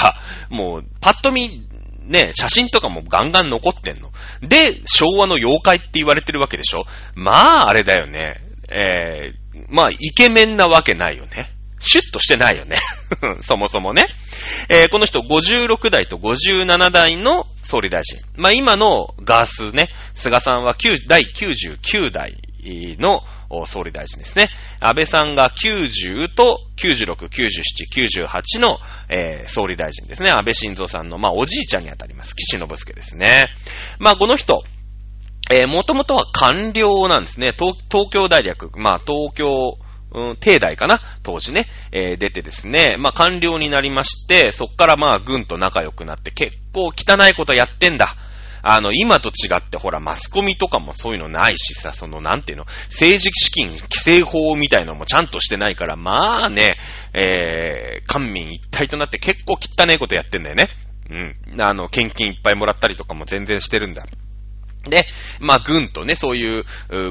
[0.49, 1.67] もう、パッと見、
[2.05, 4.11] ね、写真とかもガンガン残ってんの。
[4.41, 8.41] で、昭和の妖怪って言われてるわけでしょまあ、あれだよね。
[8.71, 11.51] えー、まあ、イケメンなわけないよね。
[11.79, 12.77] シュッとしてないよね。
[13.41, 14.07] そもそもね。
[14.69, 18.19] えー、この人56代と57代の総理大臣。
[18.35, 22.35] まあ今のガースね、菅さんは9第99代
[22.99, 23.23] の
[23.67, 24.49] 総理大臣ですね。
[24.79, 30.29] 安倍さんが90と96、97、98の、えー、総理大臣ですね。
[30.29, 32.35] 安倍晋三さんの、まあ、おじいちゃんにあたります。
[32.35, 33.45] 岸信介ですね。
[33.99, 34.63] まあ、この人、
[35.51, 37.53] えー、もともとは官僚なんですね。
[37.57, 39.77] 東東京大学、まあ、東京、
[40.11, 41.01] うん、帝大かな？
[41.23, 48.15] 当時ね、えー、出てですね、まあ、官僚になりまして、そっからまあ、軍と仲良くなって、結構汚いことやってんだ。
[48.67, 56.75] あの、今と違ってほら、マスコミとかもそういうのないしさ、その、なんていうの、政治資金規正法みたいのもちゃんとしてないから、まあね、
[57.13, 60.69] えー、官民一体となって結構汚えことやってんだよね。
[61.11, 61.61] うん。
[61.61, 64.03] あの、献金いっぱいもらったりとかも全然してるんだ。
[64.89, 65.05] で、
[65.39, 66.65] まあ、軍とね、そういう、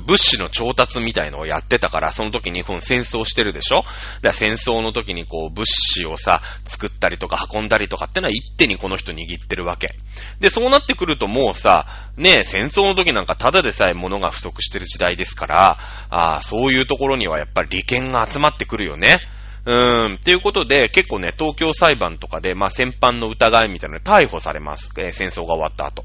[0.06, 3.84] 物資の調達みたいのをやってたから、その時日本戦争してるでしょ？
[4.22, 9.94] だ戦争の時にこう、物資をさ、作ったりとか運んだりとかってのは一手にこの人握ってるわけ。
[10.40, 15.78] で、そうなってくるともうさ、ね、戦争の時なんかただでさえ物が不足してる時代ですから、
[16.10, 19.18] ああそういうところにはやっぱり利権が集まってくるよね。
[19.66, 24.90] うーん、っていうことで、結構ね、東京裁判とかで、まあ、戦犯の疑いみたいなので逮捕されます。
[24.98, 26.04] えー、戦争が終わった後。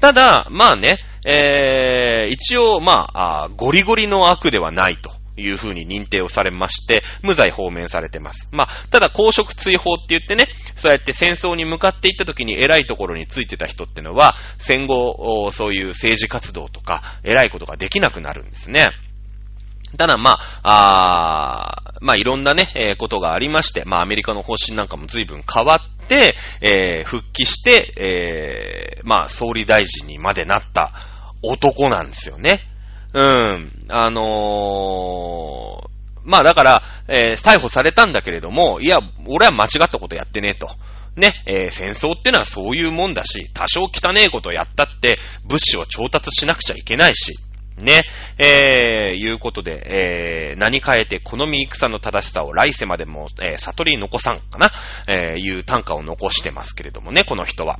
[0.00, 5.20] ただ、まあね、えー、一応、まあゴリゴリの悪ではないと。
[5.40, 8.48] いう風に認定をされまして、無罪放免されてます。
[8.52, 18.88] まあ、ただ公職追放って言ってね、そうやって戦争に向かっていった時に偉いところについてた人ってのは、戦後、そういう政治活動とか、偉いことができなくなるんですね。
[19.96, 30.92] ただ、まあ、あまあ、いろんなね、えー、ことがありまして、まあ、アメリカの方針なんかも随分変わって、えー、復帰して、えー、まあ、総理大臣にまでなった
[31.42, 32.60] 男なんですよね。
[33.12, 33.72] うん。
[33.88, 35.90] あのー、
[36.24, 40.70] まあ、だから、えー、逮捕されたんだけれども、いや、俺は間違ったことやってねえと。
[41.16, 47.34] ね、えー、戦争ってのはそういうもんだし、多少汚えことやったって、物資を調達しなくちゃいけないし、
[47.80, 48.02] ね、
[48.38, 54.70] えー、いうことで、えー、何変えて好み戦の正しさを来世までも、えー、悟り残さんかな、
[55.08, 57.78] えー、いう短歌を残してますけれどもね、この人は。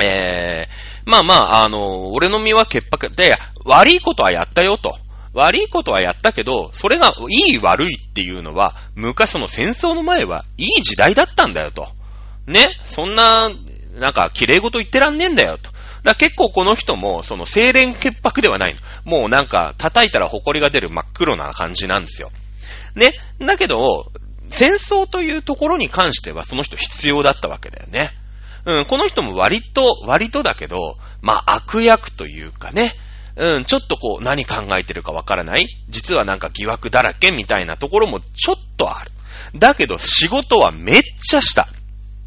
[0.00, 4.98] えー、まあまあ、あの、俺の身は潔白で、悪いことはやったよと。
[5.32, 11.88] 悪いことはやったけど、それがいい悪いっていうのは、昔その戦争の前はいい時代だったんだよと。
[12.46, 13.50] ね、そんな、
[13.98, 15.70] なんか、綺麗事言ってらんねえんだよと。
[16.06, 18.80] だ結構この人も、その清廉潔白ではないの。
[19.04, 22.30] もうなんか、叩いたら埃が出る真っ黒な感じなんですよ。
[22.94, 23.12] ね。
[23.40, 24.12] だけど、
[24.48, 28.12] 戦争というところに関してはその人必要だったわけだよね。
[28.66, 32.92] うん、この人も割と、割とだけど、まあ悪役というかね、
[33.34, 39.10] うん、ちょっとこう何考えてるかわからない実はなんか疑惑だらけみたいなところもちょっとある。
[39.58, 41.66] だけど仕事はめっちゃした。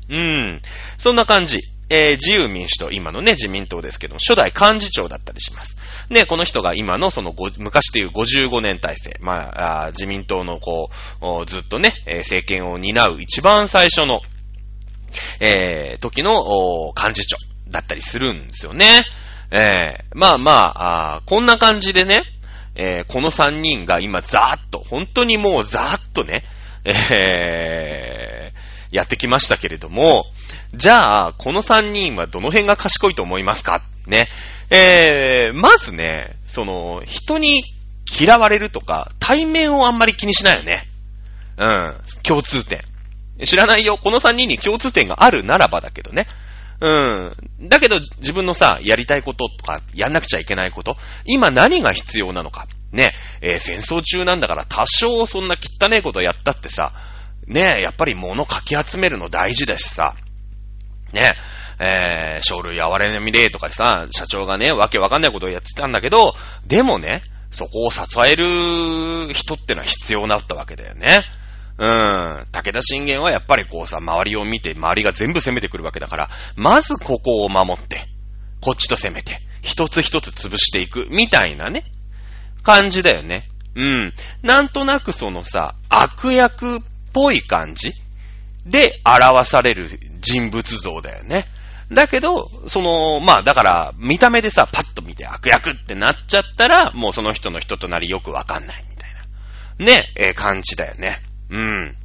[0.10, 0.60] うん。
[0.98, 1.62] そんな感じ。
[1.90, 5.78] えー、自由民主党、今のね、自民党ですけども、初代幹事長だったりします。
[6.10, 10.90] ね、この人が今のその昔でいう55年体制、まあ、あ自民党のこ
[11.22, 14.22] う、ずっとね、政権を担う一番最初の、
[15.40, 17.38] えー、時の幹事長
[17.70, 19.04] だったりするんですよね。
[19.52, 22.22] えー、まあまああ、こんな感じでね、
[22.76, 26.44] えー、この3人が今ざーっと、本当にもうざーっとね、
[26.86, 30.26] えー、やってきましたけれども、
[30.74, 33.82] じゃあ、この3人はどの辺が賢いと思いますか？
[34.08, 34.28] ね。
[34.70, 37.64] えー、まずね、その、人に
[38.20, 40.88] 嫌われるとか、対面をあんまり気にしないよね。
[41.58, 41.96] うん。
[42.24, 42.82] 共通点。
[43.44, 43.98] 知らないよ。
[43.98, 46.28] この3人に共通点があるならばだけどね。
[46.82, 47.36] うん。
[47.68, 52.68] だけど、自分のさ、やりたいこととか、やんなくちゃいけないこと、今何が必要なのか。
[52.92, 56.92] ね、えー、戦争中なんだから多少そんな汚いことやったってさ、
[57.46, 60.16] ね、やっぱり物かき集めるの大事だしさ、
[61.14, 61.34] ね、
[61.80, 66.36] えー、書類哀れみでとかさ、社長がね、わけわかんないことをやってたんだけど、
[66.68, 71.24] でもね、そこを支える人ってのは必要になったわけだよね。
[71.78, 72.46] うん。
[72.52, 78.02] 武田信玄はやっぱりこうさ、周りを見て、周りが全部攻めてくるわけだから、まずここを守って、
[78.62, 81.86] こっちと攻めて、一つ一つ潰していく、みたいなね、
[82.64, 83.50] 感じだよね。
[83.76, 84.14] うん。
[84.42, 86.82] なんとなくそのさ、悪役っ
[87.14, 87.94] ぽい感じ
[88.66, 89.88] で表される
[90.20, 91.46] 人物像だよね。
[91.92, 99.14] だけど、その、まあだから、見た目でさ、パッと見て悪役ってなっちゃったら、もうその人の人となりよくわかんないみたい
[99.80, 99.86] な。
[99.86, 101.20] ね、えー、感じだよね。
[101.50, 101.96] うん。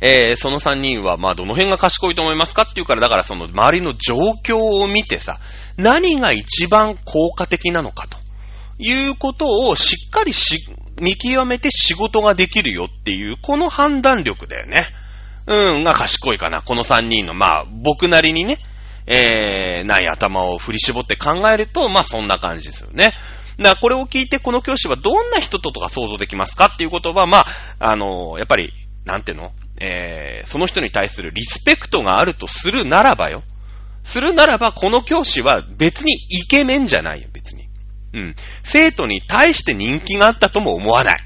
[0.00, 5.38] えー、その三人は、まあ、どの辺が賢いと思いますかっていうから、だからその周りの状況を見てさ、
[5.78, 8.18] 何が一番効果的なのかと
[8.78, 10.66] いうことをしっかりし、
[11.00, 14.86] 見極めて仕事ができるよっていう、この判断力だよね。
[15.46, 16.62] うん、が賢いかな。
[16.62, 18.58] この三人の、まあ、僕なりにね、
[19.06, 23.12] えー、ない頭を振り絞って考えると、まあ、そんな感じですよね。
[23.58, 26.66] だからこれを聞いてこの教師はどんな人ととか想像できますか？
[26.66, 27.46] っていうことは、まあ、
[27.78, 28.72] あの、やっぱり、
[29.04, 29.52] なんていうの？
[29.80, 33.42] えー、その人に対するリスペクトがあるとするならばよ。
[34.02, 37.65] するならば、この教師は別にイケメンじゃないよ、別に。
[38.16, 38.34] うん。
[38.62, 41.18] 生徒に対して人気があったとも思わない。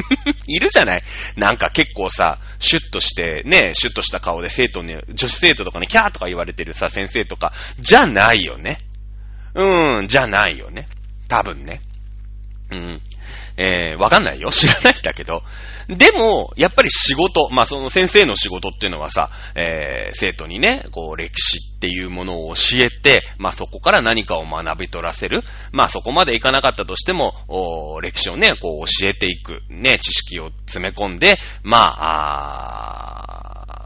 [0.48, 1.02] いるじゃない
[1.36, 8.80] なんか結構さ、シュッとして、ね、シュッとした顔で生徒に、女子生徒とかにキャーとか言われてるさ、先生とか、じゃないよね。
[9.54, 10.88] うーん、じゃないよね。
[11.28, 11.80] 多分ね。
[12.70, 13.02] うん。
[13.58, 14.50] えー、わかんないよ。
[14.50, 15.42] 知らないんだけど。
[15.88, 25.42] でも、やっぱり仕事、まあその先生の仕事っていうのはさ、えー、生徒にね、こう歴史っていうものを教えて、まあそこから何かを学び取らせる。
[25.72, 29.62] まあそこまでいかなかったとしても、お歴史をね、こう教えていく。
[29.70, 33.28] ね、知識を詰め込んで、まあ、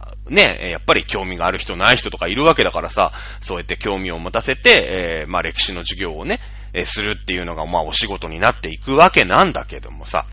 [0.08, 6.40] あね、やっぱり興味がある人ない人とかいるわけだからさ、そうやって興味を持たせて、えー、まあ歴史の授業をね、
[6.72, 10.26] えするっていうのが、まあお仕事になっていくわけなんだけどもさ、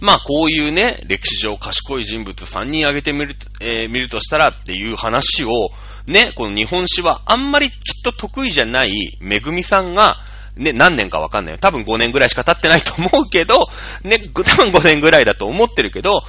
[0.00, 5.70] まあ、こういうね、歴史上賢い人物3人挙げてみる、えー、見るとしたらっていう話を、
[6.06, 10.18] ね、この日本史はあんまりきっと得意じゃないめぐみさんが、
[10.56, 11.58] ね、何年かわかんないよ。
[11.58, 13.68] 多分5年ぐらいしか経ってないと思うけど、
[14.04, 16.22] ね、多分5年ぐらいだと思ってるけど、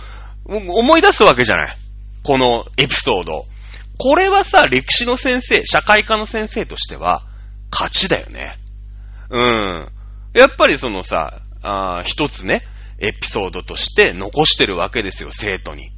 [0.45, 1.77] 思い出すわけじゃない。
[2.23, 3.45] このエピソード。
[3.97, 7.23] これはさ、歴史の先生、社会科の先生としては、
[7.71, 8.58] 勝ちだよね。
[9.29, 9.88] うん。
[10.34, 12.63] やっぱりそのさ、あ一つね、
[12.99, 15.91] エピソードとして残してるわけですよ、生徒に。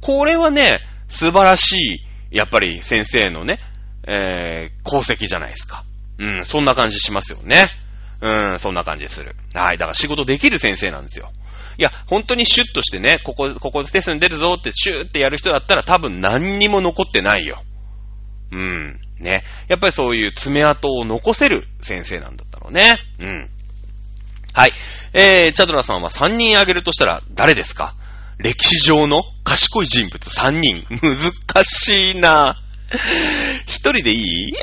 [0.00, 3.58] これはね、素晴らしい、やっぱり先生のね、
[4.06, 5.84] えー、功績じゃないですか。
[6.18, 7.68] うん、そんな感じしますよね。
[8.20, 9.34] うん、そんな感じする。
[9.54, 11.30] はい、だから仕事できる先生なんですよ。
[11.78, 17.62] いや、本当にシュッとしてね、ここ、ここテストに出るぞってシューってやる人だったら多分何にも残ってないよ。
[18.52, 19.00] うん。
[19.18, 19.42] ね。
[19.68, 22.98] やっぱりそういう爪痕を残せる先生なんだったろうね。
[23.18, 23.50] うん。
[24.52, 24.72] はい。
[25.14, 27.94] えー、チャドラさんは3人挙げるとしたら誰ですか？
[28.38, 30.28] 歴史上の賢い人物。
[30.28, 30.86] 3人。
[31.02, 32.58] 難しいな。
[33.66, 34.52] 一人でいい？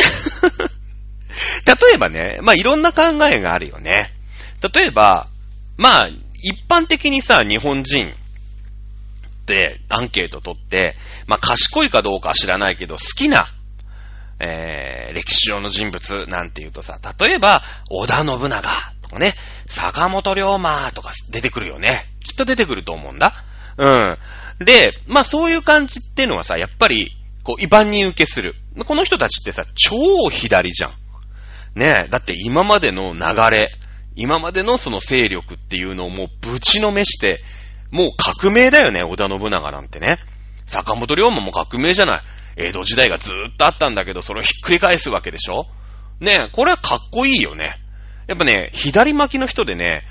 [1.65, 4.11] 例えばね、まあ、いろんな考えがあるよね。
[4.73, 5.27] 例えば、
[5.77, 8.13] まあ、一般的にさ、日本人っ
[9.45, 13.53] てアンケート取って、まあ、賢いかどうか知らないけど、好きな、
[14.39, 18.61] えー、歴史上の人物なんて言うとさ、例えば、織田信長
[19.01, 19.35] とかね、
[19.69, 22.03] 坂本龍馬とか出てくるよね。
[22.23, 23.33] きっと出てくると思うんだ。
[23.77, 24.17] うん。
[24.65, 27.11] で、まあそういう感じっていうのはさ、やっぱり、
[27.43, 28.55] こう、一般に受けする。
[28.85, 30.91] この人たちってさ、超左じゃん。
[31.75, 33.19] ねえ、だって今までの流
[33.55, 33.69] れ、
[34.15, 37.41] 今までのその勢力っていうのをもうぶちのめして、
[37.91, 40.17] もう革命だよね、織田信長なんてね。
[40.65, 42.21] 坂本龍馬も革命じゃない。
[42.57, 45.67] 江戸時代がずーっとあったんだけど、それをひっくり返すわけでしょ
[46.19, 47.78] ねえ、これはかっこいいよね。
[48.29, 50.03] やっぱね、左巻きの人でね、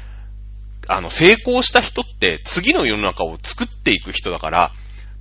[0.88, 4.72] あの、成功した人って次の世の中を作っていく人だから、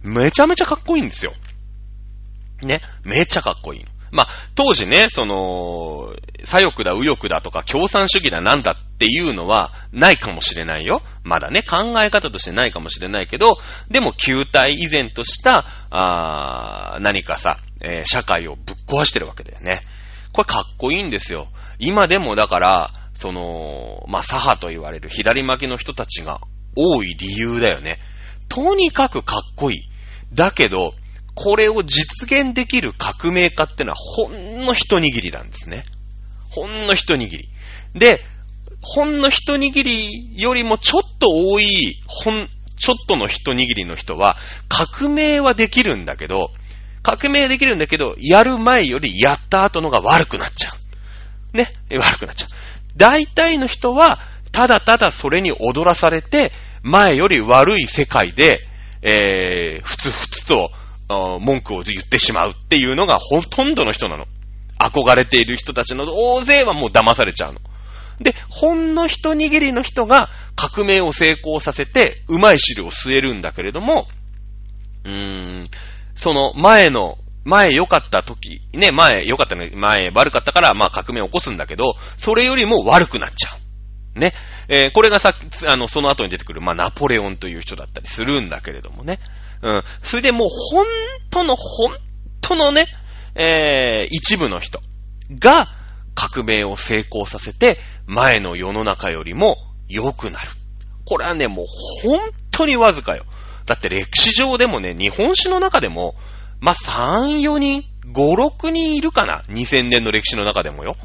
[0.02, 1.32] めちゃめちゃかっこいいんですよ。
[2.64, 2.82] ね。
[3.04, 3.86] めちゃかっこいい。
[4.12, 11.04] まあ、当時ね、その、左翼だ、右翼だとか、共産主義だ、なんだっていうのは、ないかもしれないよ。
[11.24, 13.60] まだね、考え方としてないかもしれないけど、
[13.92, 19.82] でも、球体以前とした、あ何かさ、えー、社会をぶっ壊してるわけだよね。
[20.32, 21.48] これかっこいいんですよ。
[21.80, 26.40] 今でもだから、その、まあ、左派と言われる左巻きの人たちが
[26.76, 28.00] 多い理由だよね。
[28.50, 29.80] とにかくかっこいい。
[30.34, 30.94] だけど、
[31.34, 35.84] これを実現できる革命家ってのはほんの一握りなんですね。
[36.50, 37.50] ほんの一握り。
[37.94, 38.22] で、
[38.82, 44.36] ほんの一握りよりもちょっと多い、ほん、ちょっとの一握りの人は、
[44.68, 46.52] 革命はできるんだけど、
[47.04, 50.87] 革命できるんだけど、やる前よりやった後のが悪くなっちゃう。
[51.58, 52.50] ね、悪くなっちゃう。
[52.96, 54.20] 大体の人は、
[54.52, 58.60] ただただそれに踊らされて、前より悪い世界で、
[59.02, 60.72] えー、ふつふつと
[61.10, 64.26] 文句を言ってしまうっていうのがほとんどの人なの。
[64.80, 67.60] 憧れている人たちの大勢はもう騙されちゃうの。
[68.20, 74.08] で、ほんの一握りの人が革命を成功させて、うまい汁を吸えるんだけれども、
[75.04, 75.70] うーん、
[76.16, 83.50] その前の、前良かった時、ね、前良かったの、前悪かったから、まあ革命を起こすんだけど、それよりも悪くなっちゃ
[84.16, 84.20] う。
[84.20, 84.34] ね。
[84.68, 85.34] えー、これがさ
[85.68, 89.20] あの、その後に出てくる、まあナポレオンという人だったりするんだけれどもね。
[89.62, 89.84] うん。
[90.04, 90.86] それでもう、本
[91.30, 91.96] 当の、本
[92.42, 92.86] 当のね、
[93.34, 94.82] えー、一部の人
[95.40, 95.68] が
[96.16, 99.56] 革命を成功させて、前の世の中よりも
[99.88, 100.50] 良くなる。
[101.06, 101.66] これはね、もう
[102.04, 102.20] 本
[102.52, 103.24] 当にわずかよ。
[103.66, 106.16] だって歴史上でもね、日本史の中でも、
[106.60, 107.84] まあ、3、4人、
[108.14, 110.96] 5、6人いるかな ?2000 年の歴史の中でもよ。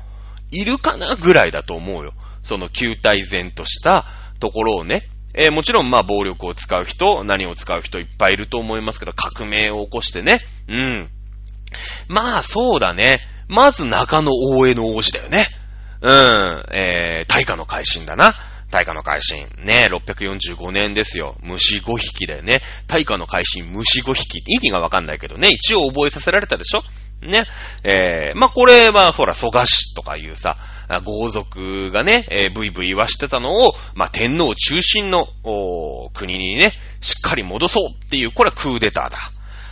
[0.51, 1.17] いるかな？
[1.17, 2.13] ぐらいだと思うよ。
[2.43, 4.05] その球体前とした
[4.39, 5.03] ところをね、
[5.35, 10.41] えー、もちろん、ま、暴力を使う人、何を使う人いっぱいいると思いますけど、革命を起こしてね。
[10.69, 11.11] うん。
[12.09, 13.21] まあ、そうだね。
[13.49, 15.47] まず中野大江の王子だよね。
[16.03, 16.65] うん。
[16.73, 18.35] えー、大化の改新だな。
[18.73, 19.47] 大化の改新。
[19.65, 21.37] ね、645年ですよ。
[21.43, 22.63] 虫5匹だよね。
[22.89, 24.39] 大化の改新、虫5匹。
[24.47, 25.51] 意味がわかんないけどね。
[25.51, 26.83] 一応覚えさせられたでしょ？
[27.21, 27.45] ね。
[27.85, 30.57] えー、まあ、これは、ほら、蘇我氏とかいうさ、
[31.05, 35.29] 豪族がね、えー、ブイブイ言わしてたのを、まあ、天皇中心の、
[36.15, 39.19] 国にね、しっかり戻そうっていう、これはクーデターだ。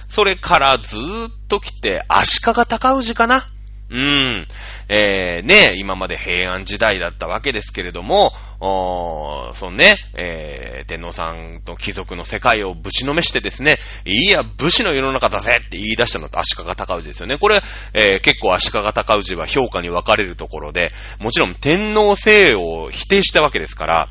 [0.08, 3.46] それからずーっと来て、足利尊氏かな？
[3.90, 4.46] うん。
[4.88, 17.36] えー、ね、今まで平安時代だったわけですけれども、おそのね、えー、天皇さんと貴族の世界をぶちのめしてですね、いや、武士の世の中だぜって言い出したのと足利尊氏ですよね。
[17.36, 17.62] これ、
[17.94, 24.08] えー、結構足利尊氏は評価に分かれるところで、もちろん天皇制を否定したわけですから、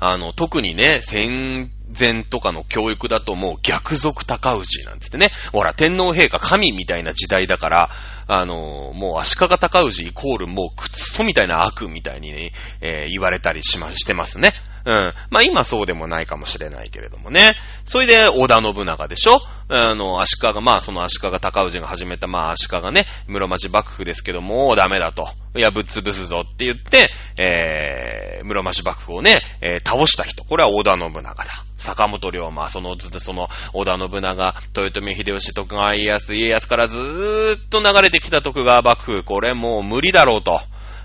[0.00, 5.30] あの、特にね、戦前とかの教育だともう逆賊高氏なんつってね。
[5.52, 7.90] ほら、天皇陛下神みたいな時代だから、
[8.26, 14.52] あの、もう足利高氏イコールもうクソみたいな悪みたいにね、えー、言われたりしま、してますね。
[14.88, 15.14] うん。
[15.28, 17.52] まあ今そうでもないかもしれないけれどもね。
[17.84, 19.42] それで織田信長でしょ？
[19.68, 25.28] あの、足利、まあその足利高氏が始めた、まあ足利ね、室町幕府ですけども、ダメだと。
[25.54, 30.42] いや、ぶっ潰すぞって言って、えー、室町幕府をね、えー、倒した人。
[30.44, 31.44] これは織田信長だ。
[31.76, 40.62] 坂本龍馬、その、その、織田信長、豊臣秀吉、徳川家康、家康からずーっと流れてきた徳川幕府、これもう無理だろうと。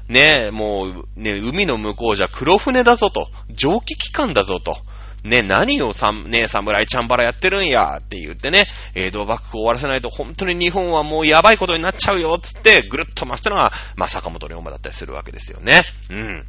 [0.10, 3.30] ねえもう、ね、海の向こうじゃ黒船だぞと。
[3.49, 4.78] 蒸気機関だぞと。
[5.24, 15.82] ね、何をさ、ね、侍ちゃんばらやってるんやって言ってね、江戸幕府を終わらせないと本当に日本はもうやばいことになっちゃうよつってぐるっと回したのが、まあ、坂本龍馬だったりするわけですよね。
[16.10, 16.45] うん。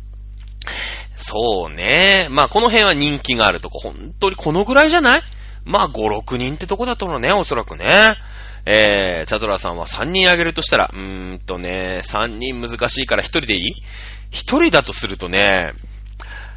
[1.15, 2.27] そうね。
[2.31, 5.23] まあ、この辺は人気があるとこ、本当にこのぐらいじゃない？
[5.65, 7.87] まあ、5、6人ってとこだと思うね、おそらくね。
[8.67, 13.75] えー、チャドラさんは3人あげるとしたら、うーんとね、3人難しいから1人でいい
[14.33, 15.73] ?1 人だとするとね、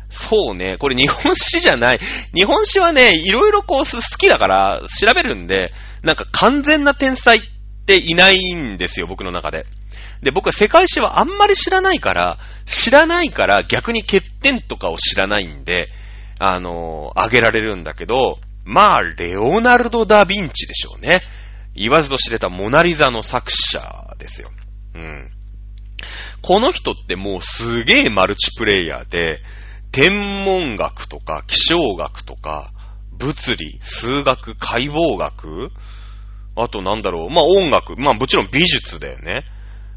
[0.09, 1.99] そうね、これ日本史じゃない。
[2.33, 7.41] 日本史はね、いろいろこう好きだから調べるんで、なんか完全な天才っ
[7.85, 9.65] ていないんですよ、僕の中で。
[10.21, 15.89] で、僕は世界史はあんまり知らないから、知らないから逆に欠点とかを知らないんで、
[16.39, 21.21] あのー、あげられるんだけど、まあ、レオナルド・ダ・ヴィンチでしょうね。
[21.77, 24.49] 言わずと知れたモナリザの作者ですよ。
[24.95, 25.31] うん。
[26.41, 29.41] この人ってもうすげえマルチプレイヤーで、
[29.91, 32.71] 天文学とか気象学とか、
[33.13, 35.71] 物理、数学、解剖学
[36.55, 39.43] あとなんだろう、まあ音楽、まあもちろん美術だよね。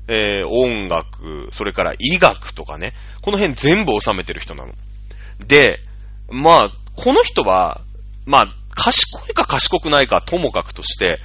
[0.07, 4.75] えー、音楽、それから医学とかね、この辺全部収めてる人なの。
[5.47, 5.79] で、
[6.31, 7.81] まあ、この人は、
[8.27, 11.21] まあ、賢いか賢くないかともかくとして、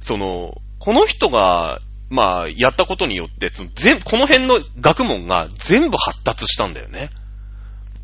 [0.00, 7.10] その、この人が、まあ、やったことによって、その全、この辺の学問が全部発達したんだよね。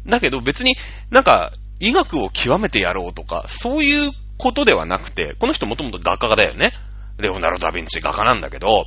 [0.06, 0.76] だけど別に
[1.10, 6.72] なんか医学を極めてやろうとか、そういうことではなくて、この人もともと画家だよね。
[7.18, 8.86] レオナルド・ダ・ヴィンチ画家なんだけど、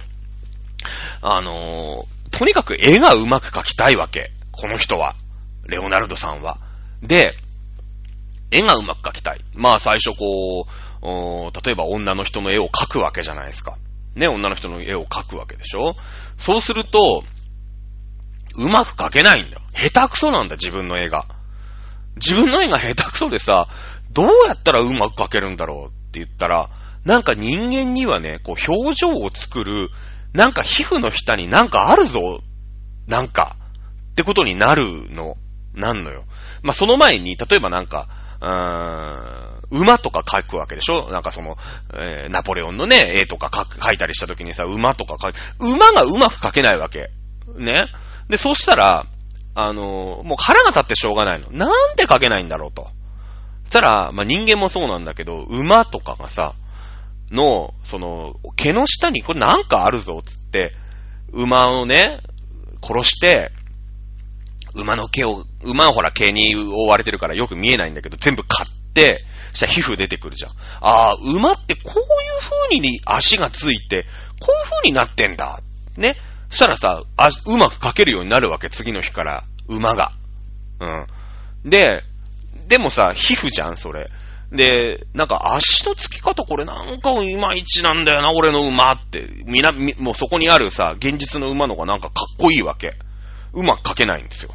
[1.22, 4.32] あのー、とにかく絵がうまく描きたいわけ。
[4.52, 5.16] この人は。
[5.68, 6.58] レオナルドさんは。
[7.02, 7.34] で、
[8.52, 9.42] 絵がうまく描きたい。
[9.56, 10.66] まあ最初こう、
[11.66, 13.78] 例えば女の人の絵を描くわけじゃないですか。
[14.16, 15.96] ね、女の人の絵を描くわけでしょ？
[16.38, 17.24] そうすると、
[18.58, 19.62] うまく描けないんだよ。
[19.74, 21.26] 下手くそなんだ、自分の絵が。
[22.16, 23.68] 自分の絵が下手くそでさ、
[24.12, 26.70] どうやったらうまく描けるんだろうって言ったら、
[27.04, 29.90] なんか人間にはね、こう表情を作る、
[30.34, 32.40] なんか皮膚の下になんかあるぞ、
[33.08, 33.58] なんか、
[34.12, 35.36] ってことになるの、
[35.74, 36.24] なんのよ。
[36.64, 38.08] まあ、その前に、例えばなんか、
[38.42, 41.10] うーん、馬とか描くわけでしょ？
[41.12, 41.58] なんかその、
[41.94, 47.10] えー、ナポレオンのね、絵とか描いたりした時にさ、馬とか描い馬がうまく描けないわけ。
[47.58, 47.88] ね？
[48.30, 49.06] で、そうしたら、
[49.54, 51.50] あの、もう腹が立ってしょうがないの。
[51.52, 52.90] なんで書けないんだろうと。
[53.64, 56.54] そしたら、まあ、人間もそうなんだけど、馬とかがさ、
[57.32, 60.74] の、その、毛の下にこれなんかあるぞ、つって、
[61.32, 62.22] 馬をね、
[62.82, 63.52] 殺して、
[64.76, 68.70] 馬の毛を、馬はほら毛に覆われてるからよく見えないんだけど、全部買っ、
[69.52, 70.52] そしたら皮膚出てくるじゃん。
[70.82, 72.06] ああ、馬ってこういう
[72.70, 74.06] 風に足がついて、
[74.40, 75.60] こういう風になってんだ。
[75.98, 76.16] ね。
[76.50, 79.44] そしたらさ、あ、うまく書けるようになるわけ、次の日から。
[79.68, 80.12] 馬が。
[80.80, 81.70] うん。
[81.70, 82.04] で、
[82.68, 84.08] でもさ、皮膚じゃん、それ。
[84.52, 89.28] で、なんか足のつき方これなんかいまいちなんだよな、俺の馬って。
[89.46, 92.92] みな、もうそこにあるさ、現実の馬のがなんかかっこいいわけ。
[93.54, 94.52] うまく書けないんですよ。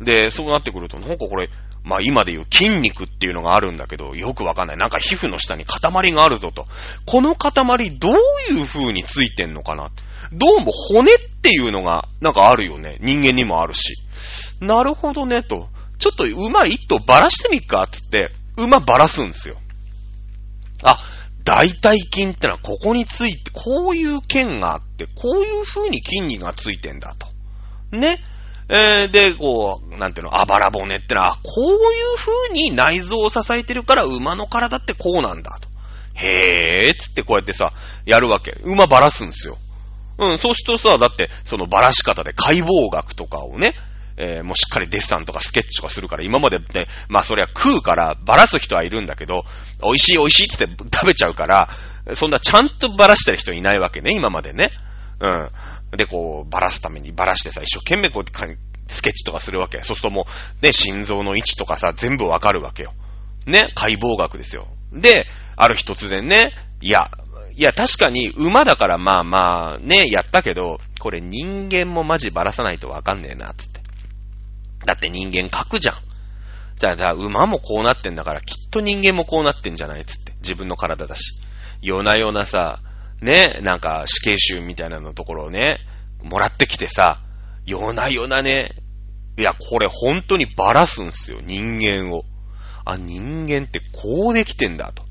[0.00, 1.48] で、そうなってくると、なんかこれ、
[1.84, 4.76] まあ今で言う筋肉っていうのがあるんだけど、よくわかんない。
[4.76, 6.66] なんか皮膚の下に塊があるぞと。
[7.06, 7.52] この塊
[7.98, 8.14] どう
[8.52, 9.90] いう風についてんのかな？
[10.32, 12.98] どうも骨っていうのがなんかあるよね。
[13.00, 13.94] 人間にもあるし。
[14.60, 15.68] なるほどね、と。
[15.98, 19.56] ちょっと馬一頭ばらしてみっか、つって、馬ばらすんですよ。
[20.84, 21.00] あ、
[21.44, 27.26] 大腿筋ってのはここについて、こういう腱があって、こういう風に筋肉がついてんだと。
[27.96, 28.18] ね？
[28.74, 35.68] えー、で、こう、なんていうの、あばら骨ってのは、こういう風に内臓を支えてるから馬の体ってこうなんだと。
[36.14, 37.74] へーつってこうやってさ、
[38.06, 38.52] やるわけ。
[38.62, 39.58] 馬ばらすんですよ。
[40.16, 43.74] うん、そうするとさ、だって、そのばらし方で解剖学とかをね、
[44.16, 49.44] えー、もうしっかりデッサンとかスケッチとかするから、今までね、まあそりゃ食うからばらす人はいるんだけど、
[49.82, 51.68] 美味しい美味しいってって食べちゃうから、
[52.14, 54.70] そんなちゃんとばらしてる人いないわけね、今までね。
[55.20, 55.50] うん。
[55.96, 58.24] で、こう、ばらすためにばらしてさ、一生懸命こう、
[58.88, 59.78] スケッチとかするわけ。
[59.78, 60.26] そうするとも
[60.60, 62.94] う、ね、心臓の位置とかさ、全部わかるわけよ。
[63.46, 64.66] ね、解剖学ですよ。
[64.92, 65.26] で、
[65.56, 67.10] ある日突然ね、いや、
[67.54, 73.80] いや、確かに馬だからまあまあね、やったけど、これ人間もマジばらさないとわかんねえな、つって。
[74.86, 75.96] だって人間書くじゃん。
[76.76, 80.32] じゃあ、馬もこうなってんだから、きっと人間もこうなってんじゃないつって。
[80.38, 81.40] 自分の体だし。
[81.80, 82.80] 夜な夜なさ、
[83.22, 85.78] ね、なんか死刑囚みたいなのところをね、
[86.22, 87.20] もらってきてさ、
[87.64, 88.70] 夜な夜なね、
[89.38, 92.24] いや、これ本当にばらすんすよ、人間を。
[92.84, 95.04] あ、人間ってこうできてんだと。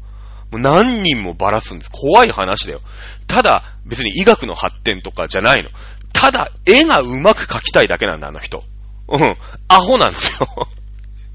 [0.52, 1.92] もう何人もばらすんです。
[1.92, 2.82] 怖い話だよ。
[3.28, 5.70] ただ、別に医学の発展とかじゃないの。
[6.12, 8.64] ただ、絵がうまく描きたいだけなんだ、あの人。
[9.08, 9.34] うん。
[9.70, 10.68] アホなんですよ。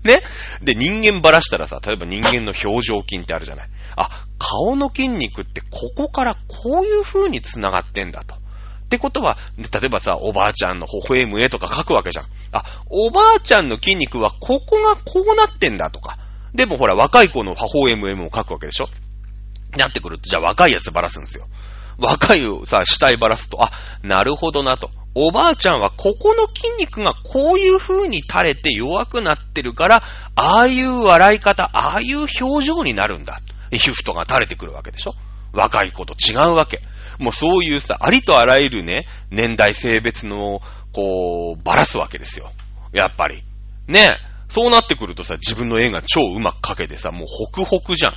[0.07, 0.23] ね
[0.63, 3.69] で、人間ばらしたらさ、例えば人間の表情筋ってあるじゃない。
[3.97, 8.35] あ、顔の筋肉ってここからこういう風に繋がってんだと。
[8.35, 12.27] ってことは、例えばさ、おばあちゃんの微笑む絵とか描くわけじゃん。
[12.53, 16.19] あ、おばあちゃんの筋肉はここがこうなってんだとか。
[16.55, 18.87] でもほら、若い子の微笑む絵も描くわけでしょ
[19.77, 21.47] なってくると、じゃあ若いやつばらすんですよ。
[21.99, 23.71] 若いさ、死体ばらすと、あ、
[24.03, 24.91] なるほどなと。
[25.19, 30.03] おばあちゃんはここの筋肉がこういう風に垂れて弱くなってるから、
[30.35, 33.39] ああいう笑い方、ああいう表情になるんだ。
[33.71, 35.15] 皮膚とか垂れてくるわけでしょ
[35.55, 36.83] 若い子と違うわけ。
[37.19, 40.61] もうそういうさ、ありとあらゆるね、年代性別の、
[40.93, 42.51] こう、ばらすわけですよ。
[42.93, 43.43] やっぱり。
[43.89, 48.11] ねえそうなってくるとさ、自分の絵が超うまく描けてさ、もうホクホクじゃ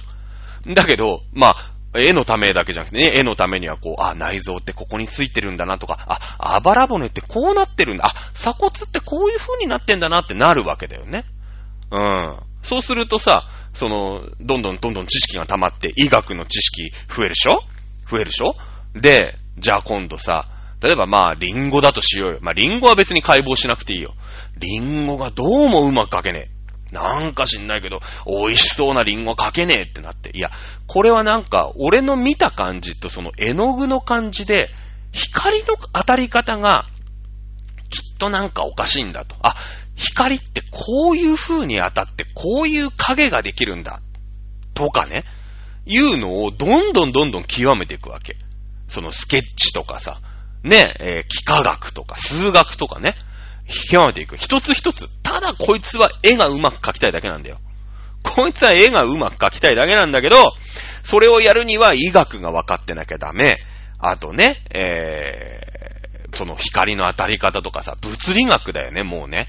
[0.67, 0.73] ん。
[0.73, 1.55] だけど、まあ、
[1.95, 11.25] 絵のためだけじゃなくてね、絵のためにはこう、あ、内臓ってここについてるんだなとか、あ、あばら骨ってこうなってるんだ、あ、鎖骨ってこういう風になってんだなってなるわけだよね。
[11.91, 12.37] うん。
[12.61, 17.63] そうするとさ、その、どんどんどんどん知識が溜まって、医学の知識増えるでしょ？
[18.09, 18.55] 増えるでしょ？
[18.93, 20.45] で、じゃあ今度さ、
[20.81, 22.39] 例えばまあ、リンゴだとしようよ。
[22.41, 24.13] まあ、リンゴは別に解剖しなくていいよ。
[24.57, 26.58] リンゴがどうもうまく描けねえ。
[26.91, 30.31] なんか知んないけど、美味しそうなリンゴ描けねえってなって。
[30.35, 30.51] いや、
[30.87, 34.69] これはなんか、俺の見た感じとその絵の具の感じで、
[35.11, 36.85] 光の当たり方が、
[37.89, 39.35] きっとなんかおかしいんだと。
[39.41, 39.55] あ、
[39.95, 44.01] 光ってこういう風に当たってこういう影ができるんだ。
[44.73, 45.25] とかね。
[45.85, 48.37] いうのをどんどんどんどん極めていくわけ。
[48.87, 50.19] そのスケッチとかさ、
[50.63, 53.15] ね、えー、幾何学とか数学とかね、
[53.69, 54.35] 極めていく。
[54.35, 55.07] 一つ一つ。
[55.21, 57.59] ただこいつは絵がうまく描きたいだけなんだよ。
[58.23, 60.35] こいつは絵がうまく描きたいだけなんだけど、
[61.03, 63.57] それをやるには医学が分かってなきゃダメ。
[63.99, 69.47] あとね、えー、その光の当たり方とかさ、物理学だよね、もうね。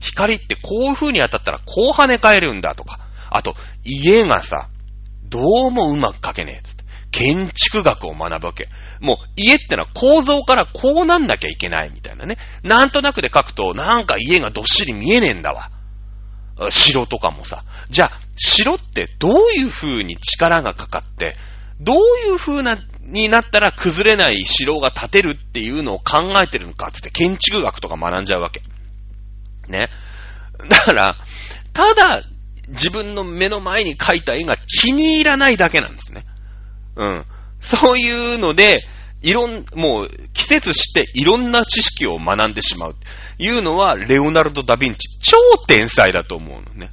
[0.00, 2.98] 光ってこういう風に当たったらこう跳ね返るんだとか。
[3.30, 4.68] あと、家がさ、
[5.24, 6.73] どうもうまく描けねえ。
[7.14, 8.68] 建築学を学ぶわけ。
[9.00, 12.36] もう家ってのは構造からこうなんなきゃいけないみたいなね。
[12.64, 15.70] なんとなくで描くとなんか家がどっしり見えねえんだわ。
[16.70, 17.62] 城とかもさ。
[17.88, 21.36] じゃあ、城ってどういう風に力がかかって、
[21.80, 28.62] どういう風な、になったら崩れない城が建てるっていうのを考えてるのかつって建築学とか学んじゃうわけ。
[29.68, 29.88] ね。
[30.68, 31.16] だから、
[31.72, 32.22] ただ、
[32.68, 36.24] 自分の目の前に描いた絵が気に入らないだけなんですね。
[36.96, 37.24] うん。
[37.60, 38.84] そういうので、
[39.22, 42.96] いろん、もう、季節していろんな知識を学んでしまう。
[43.38, 45.36] いうのは、レオナルド・ダ・ヴィンチ、超
[45.66, 46.90] 天才だと思うのね。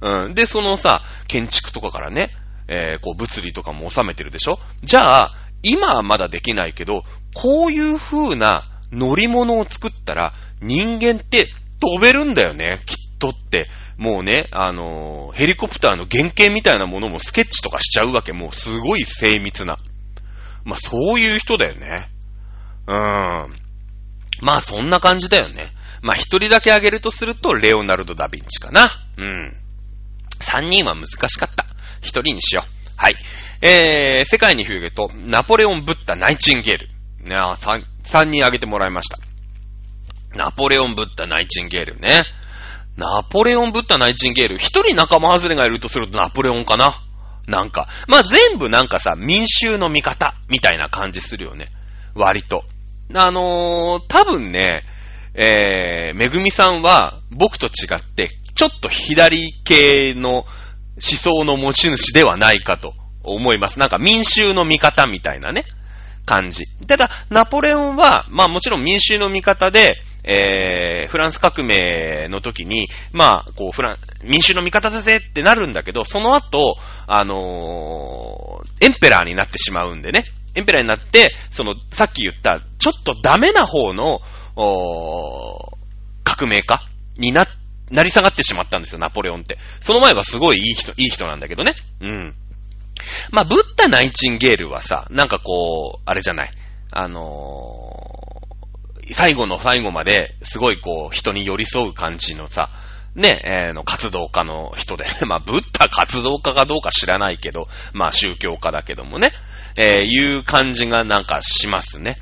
[0.00, 0.34] うん。
[0.34, 2.30] で、そのさ、建築とかからね、
[2.68, 7.02] えー、こう、物理とかも収めてるでしょじゃあ、今はまだできないけど、
[7.34, 11.48] こういう風な乗り物を作ったら、人間って
[11.80, 13.68] 飛べるんだよね、きっとって。
[13.98, 18.32] もうね、あのー、ヘリコプターの原型みたいなものもスケッチとかしちゃうわけ。
[18.32, 19.76] もうすごい精密な。
[20.64, 22.08] まあ、そういう人だよね。
[22.86, 23.56] うーん。
[24.40, 25.72] まあ、そんな感じだよね。
[26.00, 28.88] まあ、一人だけ挙げるとすると、レオナルド・ダ・ヴィンチかな。
[29.16, 29.52] うん。
[30.40, 31.66] 三人は難しかった。
[32.00, 32.92] 一人にしよう。
[32.96, 33.16] はい。
[33.60, 36.88] えー、世界に広げと、ナポレオン・ブッダ・ナイチンゲール。
[37.24, 39.18] ね、三、三人挙げてもらいました。
[40.36, 42.22] ナポレオン・ブッダ・ナイチンゲールね。
[42.98, 44.58] ナポレオン・ブッダ・ナイチンゲール。
[44.58, 46.94] 一人仲間外れがいるとするとナポレオンかな？
[47.46, 47.86] なんか。
[48.08, 51.68] まあ、全部なんかさ、民衆の味方みたいな感じするよね。
[52.16, 52.64] 割と。
[53.14, 54.82] あのー、多分ね、
[55.34, 60.46] えー、めぐみさんは僕と違って、ちょっと左系の思
[60.98, 63.78] 想の持ち主ではないかと思います。
[63.78, 65.62] なんか民衆の味方みたいなね、
[66.26, 66.64] 感じ。
[66.88, 69.94] ただ、ナポレオンは、まあもちろん民衆の味方で、
[70.30, 76.76] えー、フランス革命の時に、まあ、こう、フラン、民衆の味方だぜってなるんだけど、その後、
[77.06, 80.24] あのー、エンペラーになってしまうんでね。
[80.54, 84.20] エンペラーになって、その、さっき言った、ちょっとダメな方の、
[84.54, 85.78] お
[86.24, 86.82] 革命家
[87.16, 87.46] にな、
[87.90, 89.56] なり下がってしまったんですよ、ナポレオンって。
[89.80, 91.72] その前はすごいいい人、いい人なんだけどね。
[92.00, 92.34] うん。
[93.30, 96.50] まあ、ブッダナイチンゲールはさ、なんかこう、あれじゃない。
[96.90, 97.87] あのー、
[99.12, 102.70] 最後の最後まで、すごいこう、人に寄り添う感じのさ、
[103.14, 109.32] ね、えー、の活動家の人で、 まあ、ブッダ活動家かどうか知らないけど、まあ、宗教家だけどもね、
[109.76, 112.16] えー、いう感じがなんかしますね。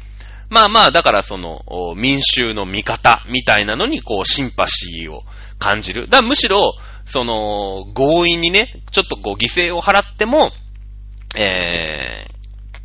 [0.49, 1.65] まあまあ、だからその、
[1.97, 5.25] 民衆の味方みたいなのに、こう、シンパシーを
[5.59, 6.09] 感じる。
[6.09, 6.75] だむしろ、
[7.05, 10.53] その、強引にね、ちょっとこう、犠牲を払っても、
[11.37, 12.27] え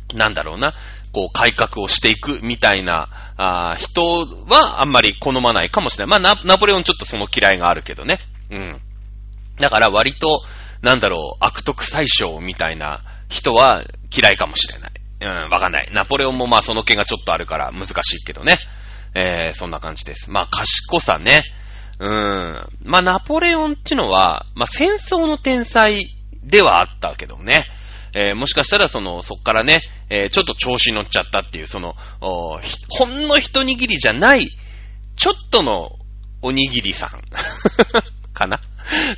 [0.08, 0.74] ー、なんだろうな、
[1.12, 6.20] こう改革をしていくみたいな、あ人はあんまり好まないかもしれない。
[6.20, 8.18] まあナ、ナポレオンちょっとその嫌いがあるけどね。
[8.50, 8.80] うん。
[9.58, 10.42] だから割と、
[10.80, 13.84] なんだろう、悪徳最小みたいな人は
[14.14, 14.92] 嫌いかもしれない。
[15.20, 15.88] うん、わかんない。
[15.92, 18.58] ナポレオンもまあその気がちょっとあるから難しいけどね。
[19.14, 20.30] えー、そんな感じです。
[20.30, 21.44] まあ賢さね。
[21.98, 22.62] うん。
[22.82, 26.08] まあナポレオンっていうのは、まあ戦争の天才
[26.42, 27.66] ではあったけどね。
[28.14, 32.58] えー、もしかしたらその、そっからね、えー、ちょっと調子に乗っちゃったっていう、その、ほ
[33.06, 34.48] んの一握りじゃない、
[35.16, 35.90] ちょっとの
[36.42, 37.22] おにぎりさん
[38.34, 38.60] かな？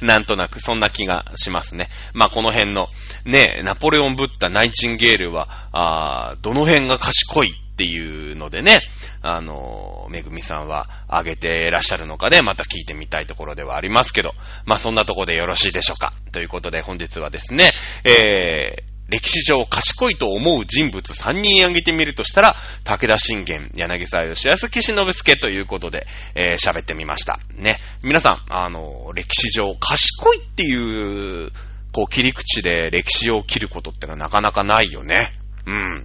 [0.01, 1.89] なんとなく、そんな気がしますね。
[2.13, 2.89] まあ、この辺の、
[3.25, 8.81] ね、ナポレオンブッダ、ナイチンゲールは、あどの辺が賢いっていうのでね、
[9.23, 14.33] あの、めぐみさんはあげてらっしゃるのかで、また聞いてみたいところではありますけど、
[14.67, 16.13] まあそんなとこでよろしいでしょうか。
[16.35, 17.73] ということで本日はですね、
[18.03, 27.39] えー、歴史上賢いと思う人物3人挙げてみるとしたら、武田信玄、柳沢義康、岸信介ということで、えー、喋ってみました。
[27.55, 27.79] ね。
[28.03, 31.53] 皆さん、あの、歴史上賢いっていう、
[31.93, 35.31] こう、切り口で歴史を切ることってのはなかなかないよね。
[35.67, 36.05] うん。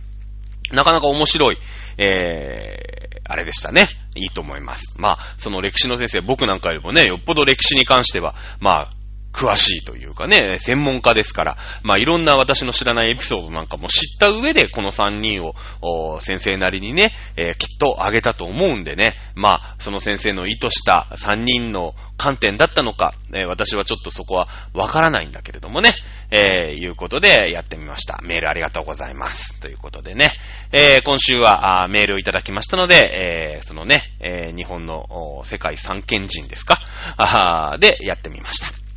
[0.72, 1.58] なかなか面白い、
[1.98, 3.88] えー、あれでしたね。
[4.16, 4.96] いいと思います。
[5.00, 8.99] まあ、その歴史の先生、僕なんかよりもね、よっぽど歴史に関しては、まあ、
[9.40, 25.94] 詳しいというかね、専門家ですから、まあいろんな私の知らないエピソードなんかも知った上で、この3人を、先生なりにね、えー、きっと挙げたと思うんでね、まあ、その先生の意図した3人の観点だったのか、えー、私はちょっとそこはわからないんだけれどもね、
[26.32, 28.20] えー、いうことでやってみました。
[28.22, 29.62] メールありがとうございます。
[29.62, 30.34] ということでね、
[30.74, 36.78] えー、今週はあメールをいただきましたので、えー、そのね、えー、日本の世界三賢人ですか、
[37.16, 38.89] あ でやってみました。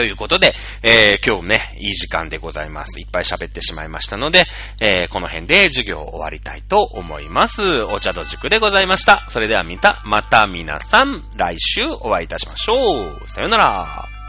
[0.00, 3.00] ということで、えー、今日ね、いい時間でございます。
[3.00, 4.44] いっぱい喋ってしまいましたので、
[4.80, 7.82] えー、この辺で授業を終わりたいと思います。
[7.82, 9.26] お茶と塾でございました。
[9.28, 13.28] それではまた、また皆さん、来週お会いいたしましょう。
[13.28, 14.19] さよなら。